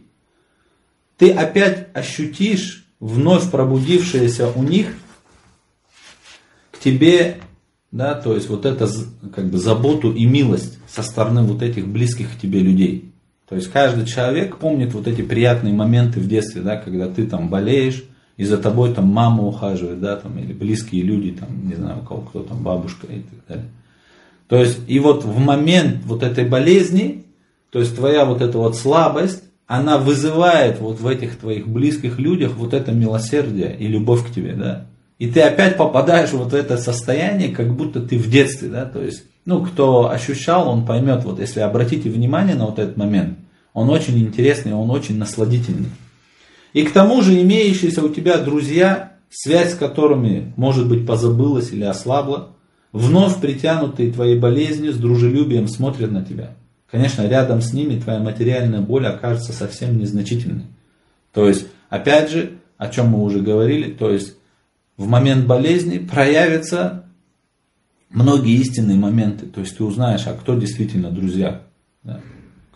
ты 1.18 1.30
опять 1.30 1.86
ощутишь 1.94 2.84
вновь 2.98 3.48
пробудившееся 3.48 4.50
у 4.50 4.64
них 4.64 4.88
к 6.72 6.80
тебе, 6.80 7.36
да, 7.92 8.14
то 8.14 8.34
есть 8.34 8.48
вот 8.48 8.66
это 8.66 8.90
как 9.32 9.50
бы 9.50 9.58
заботу 9.58 10.12
и 10.12 10.26
милость 10.26 10.80
со 10.88 11.04
стороны 11.04 11.42
вот 11.42 11.62
этих 11.62 11.86
близких 11.86 12.36
к 12.36 12.40
тебе 12.40 12.58
людей. 12.58 13.12
То 13.48 13.54
есть 13.54 13.70
каждый 13.70 14.06
человек 14.06 14.56
помнит 14.56 14.92
вот 14.92 15.06
эти 15.06 15.22
приятные 15.22 15.72
моменты 15.72 16.18
в 16.18 16.26
детстве, 16.26 16.62
да, 16.62 16.76
когда 16.76 17.08
ты 17.08 17.26
там 17.26 17.48
болеешь, 17.48 18.04
и 18.36 18.44
за 18.44 18.58
тобой 18.58 18.92
там 18.92 19.06
мама 19.06 19.44
ухаживает, 19.44 20.00
да, 20.00 20.16
там, 20.16 20.38
или 20.38 20.52
близкие 20.52 21.02
люди, 21.02 21.32
там, 21.32 21.48
не 21.66 21.74
знаю, 21.74 22.00
у 22.02 22.06
кого 22.06 22.20
кто 22.22 22.42
там, 22.42 22.62
бабушка 22.62 23.06
и 23.06 23.20
так 23.20 23.46
далее. 23.48 23.70
То 24.48 24.56
есть, 24.56 24.80
и 24.86 24.98
вот 24.98 25.24
в 25.24 25.38
момент 25.38 26.04
вот 26.04 26.22
этой 26.22 26.44
болезни, 26.44 27.24
то 27.70 27.78
есть 27.78 27.96
твоя 27.96 28.24
вот 28.24 28.42
эта 28.42 28.58
вот 28.58 28.76
слабость, 28.76 29.42
она 29.66 29.98
вызывает 29.98 30.80
вот 30.80 31.00
в 31.00 31.06
этих 31.06 31.38
твоих 31.38 31.66
близких 31.66 32.18
людях 32.18 32.52
вот 32.56 32.72
это 32.72 32.92
милосердие 32.92 33.76
и 33.76 33.86
любовь 33.86 34.28
к 34.28 34.32
тебе, 34.32 34.52
да. 34.52 34.86
И 35.18 35.28
ты 35.28 35.40
опять 35.40 35.76
попадаешь 35.76 36.32
вот 36.32 36.52
в 36.52 36.54
это 36.54 36.76
состояние, 36.76 37.48
как 37.48 37.74
будто 37.74 38.00
ты 38.00 38.18
в 38.18 38.28
детстве, 38.28 38.68
да, 38.68 38.84
то 38.84 39.02
есть, 39.02 39.24
ну, 39.46 39.64
кто 39.64 40.10
ощущал, 40.10 40.68
он 40.68 40.84
поймет, 40.84 41.24
вот 41.24 41.38
если 41.38 41.60
обратите 41.60 42.10
внимание 42.10 42.56
на 42.56 42.66
вот 42.66 42.78
этот 42.78 42.96
момент, 42.96 43.38
он 43.72 43.88
очень 43.88 44.18
интересный, 44.18 44.74
он 44.74 44.90
очень 44.90 45.16
насладительный. 45.16 45.88
И 46.72 46.82
к 46.82 46.92
тому 46.92 47.22
же 47.22 47.40
имеющиеся 47.40 48.02
у 48.02 48.08
тебя 48.08 48.38
друзья, 48.38 49.12
связь 49.30 49.72
с 49.72 49.76
которыми, 49.76 50.52
может 50.56 50.88
быть, 50.88 51.06
позабылась 51.06 51.72
или 51.72 51.84
ослабла, 51.84 52.50
вновь 52.92 53.40
притянутые 53.40 54.12
твоей 54.12 54.38
болезнью, 54.38 54.92
с 54.92 54.96
дружелюбием 54.96 55.68
смотрят 55.68 56.10
на 56.10 56.24
тебя. 56.24 56.50
Конечно, 56.90 57.26
рядом 57.26 57.60
с 57.60 57.72
ними 57.72 58.00
твоя 58.00 58.18
материальная 58.18 58.80
боль 58.80 59.06
окажется 59.06 59.52
совсем 59.52 59.96
незначительной. 59.98 60.66
То 61.32 61.48
есть, 61.48 61.66
опять 61.88 62.30
же, 62.30 62.52
о 62.78 62.88
чем 62.88 63.08
мы 63.08 63.22
уже 63.22 63.40
говорили, 63.40 63.92
то 63.92 64.10
есть 64.10 64.34
в 64.96 65.06
момент 65.06 65.46
болезни 65.46 65.98
проявятся 65.98 67.05
многие 68.10 68.56
истинные 68.56 68.98
моменты. 68.98 69.46
То 69.46 69.60
есть 69.60 69.76
ты 69.76 69.84
узнаешь, 69.84 70.26
а 70.26 70.34
кто 70.34 70.54
действительно 70.54 71.10
друзья. 71.10 71.62
Да? 72.02 72.20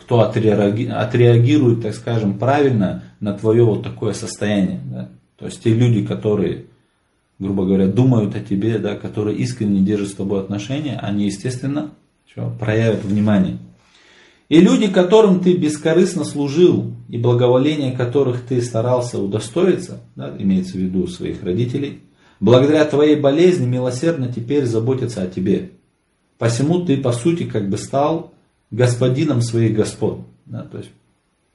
Кто 0.01 0.21
отреагирует, 0.21 1.83
так 1.83 1.95
скажем, 1.95 2.39
правильно 2.39 3.05
на 3.21 3.35
твое 3.35 3.65
вот 3.65 3.83
такое 3.83 4.13
состояние. 4.13 4.81
Да? 4.85 5.09
То 5.37 5.47
есть 5.47 5.63
те 5.63 5.73
люди, 5.73 6.05
которые 6.05 6.65
грубо 7.41 7.65
говоря, 7.65 7.89
думают 7.89 8.37
о 8.37 8.41
тебе, 8.41 8.79
да, 8.79 8.95
которые 8.95 9.39
искренне 9.39 9.81
держат 9.81 10.11
с 10.11 10.15
тобой 10.15 10.41
отношения, 10.41 10.99
они, 11.03 11.25
естественно, 11.25 11.91
что, 12.31 12.55
проявят 12.61 13.03
внимание. 13.03 13.59
И 14.51 14.61
люди, 14.61 14.89
которым 14.89 15.41
ты 15.41 15.57
бескорыстно 15.57 16.25
служил, 16.25 16.93
и 17.09 17.17
благоволение 17.17 17.93
которых 17.93 18.43
ты 18.43 18.61
старался 18.61 19.19
удостоиться, 19.19 20.01
да, 20.17 20.35
имеется 20.39 20.73
в 20.73 20.81
виду 20.81 21.07
своих 21.07 21.43
родителей, 21.43 22.01
благодаря 22.41 22.85
твоей 22.85 23.17
болезни 23.17 23.67
милосердно 23.67 24.33
теперь 24.33 24.65
заботятся 24.65 25.23
о 25.23 25.27
тебе. 25.27 25.71
Посему 26.39 26.85
ты, 26.85 26.97
по 26.97 27.13
сути, 27.13 27.45
как 27.45 27.69
бы 27.69 27.77
стал 27.77 28.33
господином 28.71 29.43
своих 29.43 29.77
господ. 29.77 30.21
Да, 30.47 30.63
то 30.63 30.79
есть, 30.79 30.91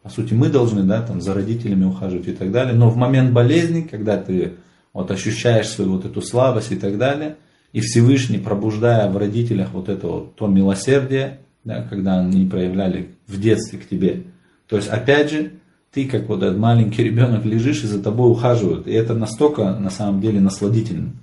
по 0.03 0.09
сути, 0.09 0.33
мы 0.33 0.49
должны 0.49 0.83
да, 0.83 1.01
там, 1.01 1.21
за 1.21 1.33
родителями 1.33 1.85
ухаживать 1.85 2.27
и 2.27 2.33
так 2.33 2.51
далее. 2.51 2.75
Но 2.75 2.89
в 2.89 2.95
момент 2.95 3.33
болезни, 3.33 3.81
когда 3.81 4.17
ты 4.17 4.53
вот 4.93 5.11
ощущаешь 5.11 5.67
свою 5.67 5.93
вот 5.93 6.05
эту 6.05 6.21
слабость 6.21 6.71
и 6.71 6.75
так 6.75 6.97
далее, 6.97 7.37
и 7.73 7.81
Всевышний, 7.81 8.37
пробуждая 8.37 9.09
в 9.09 9.17
родителях 9.17 9.69
вот 9.73 9.89
это 9.89 10.07
вот 10.07 10.35
то 10.35 10.47
милосердие, 10.47 11.39
да, 11.63 11.81
когда 11.81 12.19
они 12.19 12.45
проявляли 12.45 13.09
в 13.27 13.39
детстве 13.39 13.79
к 13.79 13.89
тебе. 13.89 14.23
То 14.67 14.77
есть, 14.77 14.87
опять 14.87 15.31
же, 15.31 15.51
ты 15.95 16.05
как 16.05 16.27
вот 16.27 16.43
этот 16.43 16.57
маленький 16.57 17.03
ребенок 17.03 17.45
лежишь 17.45 17.85
и 17.85 17.87
за 17.87 18.03
тобой 18.03 18.29
ухаживают. 18.29 18.85
И 18.85 18.91
это 18.91 19.13
настолько, 19.13 19.79
на 19.79 19.89
самом 19.89 20.19
деле, 20.19 20.41
насладительно. 20.41 21.13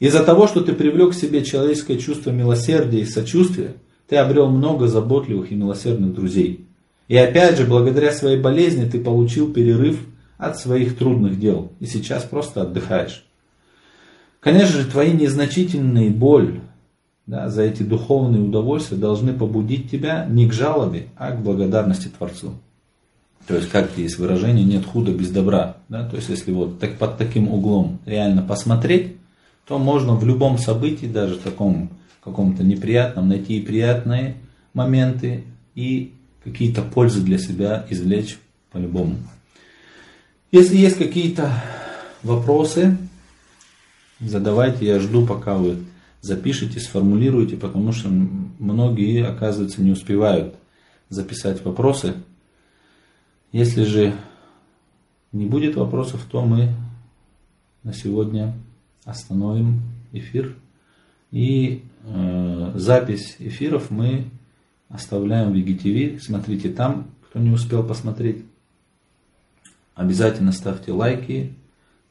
Из-за 0.00 0.22
того, 0.22 0.46
что 0.46 0.60
ты 0.60 0.74
привлек 0.74 1.12
к 1.12 1.14
себе 1.14 1.42
человеческое 1.42 1.96
чувство 1.96 2.30
милосердия 2.30 3.00
и 3.00 3.06
сочувствия, 3.06 3.76
ты 4.06 4.16
обрел 4.16 4.50
много 4.50 4.86
заботливых 4.86 5.50
и 5.50 5.54
милосердных 5.54 6.12
друзей. 6.12 6.66
И 7.08 7.16
опять 7.16 7.56
же, 7.56 7.64
благодаря 7.64 8.12
своей 8.12 8.38
болезни 8.38 8.84
ты 8.84 9.00
получил 9.00 9.50
перерыв 9.50 9.98
от 10.36 10.58
своих 10.58 10.98
трудных 10.98 11.40
дел. 11.40 11.72
И 11.80 11.86
сейчас 11.86 12.24
просто 12.24 12.60
отдыхаешь. 12.60 13.24
Конечно 14.40 14.82
же, 14.82 14.90
твои 14.90 15.12
незначительные 15.12 16.10
боль, 16.10 16.60
да, 17.26 17.48
за 17.48 17.62
эти 17.62 17.82
духовные 17.82 18.42
удовольствия 18.42 18.98
должны 18.98 19.32
побудить 19.32 19.90
тебя 19.90 20.26
не 20.28 20.46
к 20.46 20.52
жалобе, 20.52 21.06
а 21.16 21.30
к 21.30 21.42
благодарности 21.42 22.08
Творцу. 22.08 22.52
То 23.46 23.56
есть, 23.56 23.70
как 23.70 23.96
есть 23.96 24.18
выражение, 24.18 24.64
нет 24.64 24.84
худа 24.84 25.12
без 25.12 25.30
добра. 25.30 25.78
Да? 25.88 26.08
То 26.08 26.16
есть, 26.16 26.28
если 26.28 26.52
вот 26.52 26.78
так, 26.78 26.98
под 26.98 27.16
таким 27.16 27.48
углом 27.48 27.98
реально 28.04 28.42
посмотреть, 28.42 29.16
то 29.66 29.78
можно 29.78 30.14
в 30.14 30.24
любом 30.24 30.58
событии, 30.58 31.06
даже 31.06 31.36
таком 31.36 31.90
каком-то 32.28 32.62
неприятном, 32.62 33.28
найти 33.28 33.58
и 33.58 33.62
приятные 33.64 34.36
моменты, 34.74 35.44
и 35.74 36.12
какие-то 36.44 36.82
пользы 36.82 37.20
для 37.20 37.38
себя 37.38 37.86
извлечь 37.88 38.38
по-любому. 38.70 39.16
Если 40.50 40.76
есть 40.76 40.96
какие-то 40.96 41.52
вопросы, 42.22 42.96
задавайте, 44.20 44.86
я 44.86 44.98
жду, 44.98 45.26
пока 45.26 45.54
вы 45.54 45.84
запишите, 46.20 46.80
сформулируйте, 46.80 47.56
потому 47.56 47.92
что 47.92 48.08
многие, 48.08 49.26
оказывается, 49.26 49.82
не 49.82 49.90
успевают 49.90 50.54
записать 51.08 51.64
вопросы. 51.64 52.14
Если 53.52 53.84
же 53.84 54.14
не 55.32 55.46
будет 55.46 55.76
вопросов, 55.76 56.26
то 56.30 56.44
мы 56.44 56.74
на 57.82 57.94
сегодня 57.94 58.54
остановим 59.04 59.80
эфир. 60.12 60.56
И 61.30 61.84
э, 62.04 62.72
запись 62.74 63.36
эфиров 63.38 63.90
мы 63.90 64.26
оставляем 64.88 65.52
в 65.52 65.56
IGTV. 65.56 66.20
Смотрите 66.20 66.70
там, 66.70 67.08
кто 67.28 67.38
не 67.38 67.50
успел 67.50 67.82
посмотреть. 67.82 68.44
Обязательно 69.94 70.52
ставьте 70.52 70.92
лайки, 70.92 71.54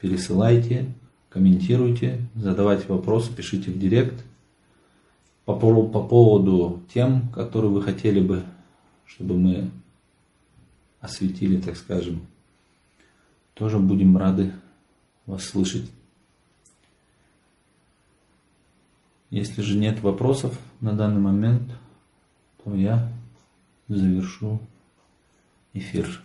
пересылайте, 0.02 0.94
комментируйте, 1.30 2.22
задавайте 2.36 2.86
вопросы, 2.88 3.32
пишите 3.34 3.72
в 3.72 3.80
директ. 3.80 4.24
По, 5.46 5.54
по 5.56 6.04
поводу 6.04 6.82
тем, 6.94 7.30
которые 7.30 7.72
вы 7.72 7.82
хотели 7.82 8.20
бы, 8.20 8.44
чтобы 9.06 9.38
мы 9.38 9.72
осветили, 11.02 11.60
так 11.60 11.78
скажем, 11.78 12.26
тоже 13.54 13.80
будем 13.80 14.18
рады 14.18 14.54
вас 15.26 15.44
слышать. 15.44 15.90
Если 19.30 19.62
же 19.62 19.78
нет 19.78 20.00
вопросов 20.02 20.58
на 20.80 20.94
данный 20.94 21.20
момент, 21.20 21.70
то 22.64 22.74
я 22.76 23.12
завершу 23.88 24.60
эфир. 25.74 26.22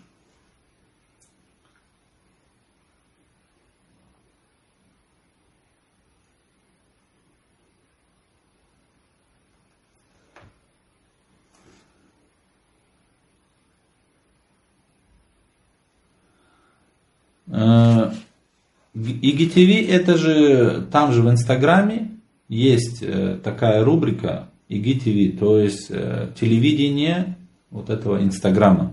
IGTV 19.21 19.89
это 19.89 20.17
же 20.17 20.87
там 20.91 21.13
же 21.13 21.23
в 21.23 21.31
Инстаграме 21.31 22.11
есть 22.49 23.03
э, 23.03 23.39
такая 23.43 23.85
рубрика 23.85 24.49
IGTV, 24.69 25.39
то 25.39 25.59
есть 25.59 25.87
э, 25.91 26.29
телевидение 26.39 27.37
вот 27.71 27.91
этого 27.91 28.23
Инстаграма. 28.23 28.93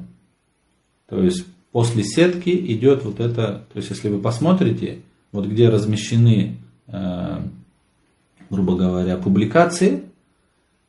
То 1.07 1.21
есть 1.21 1.45
после 1.71 2.03
сетки 2.03 2.49
идет 2.49 3.03
вот 3.03 3.19
это, 3.19 3.65
то 3.71 3.77
есть 3.77 3.89
если 3.89 4.09
вы 4.09 4.19
посмотрите, 4.19 4.99
вот 5.31 5.45
где 5.45 5.69
размещены, 5.69 6.57
э, 6.87 7.37
грубо 8.49 8.75
говоря, 8.75 9.17
публикации, 9.17 10.03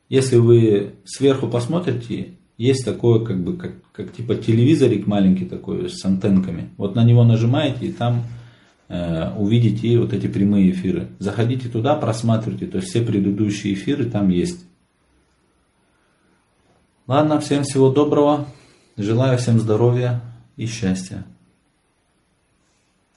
если 0.09 0.37
вы 0.37 0.93
сверху 1.05 1.47
посмотрите, 1.47 2.31
есть 2.57 2.85
такое, 2.85 3.23
как 3.25 3.43
бы, 3.43 3.57
как, 3.57 3.73
как 3.91 4.13
типа 4.13 4.35
телевизорик 4.35 5.07
маленький 5.07 5.45
такой 5.45 5.89
с 5.89 6.03
антенками. 6.05 6.69
Вот 6.77 6.95
на 6.95 7.03
него 7.03 7.23
нажимаете, 7.23 7.87
и 7.87 7.91
там 7.91 8.23
э, 8.91 9.33
увидите 9.37 9.97
вот 9.97 10.11
эти 10.13 10.27
прямые 10.27 10.71
эфиры. 10.71 11.07
Заходите 11.19 11.69
туда, 11.69 11.95
просматривайте, 11.95 12.67
то 12.67 12.77
есть 12.77 12.89
все 12.89 13.01
предыдущие 13.01 13.73
эфиры 13.73 14.05
там 14.05 14.29
есть. 14.29 14.65
Ладно, 17.07 17.39
всем 17.39 17.63
всего 17.63 17.89
доброго. 17.89 18.45
Желаю 18.97 19.37
всем 19.37 19.59
здоровья 19.59 20.21
и 20.57 20.65
счастья. 20.65 21.25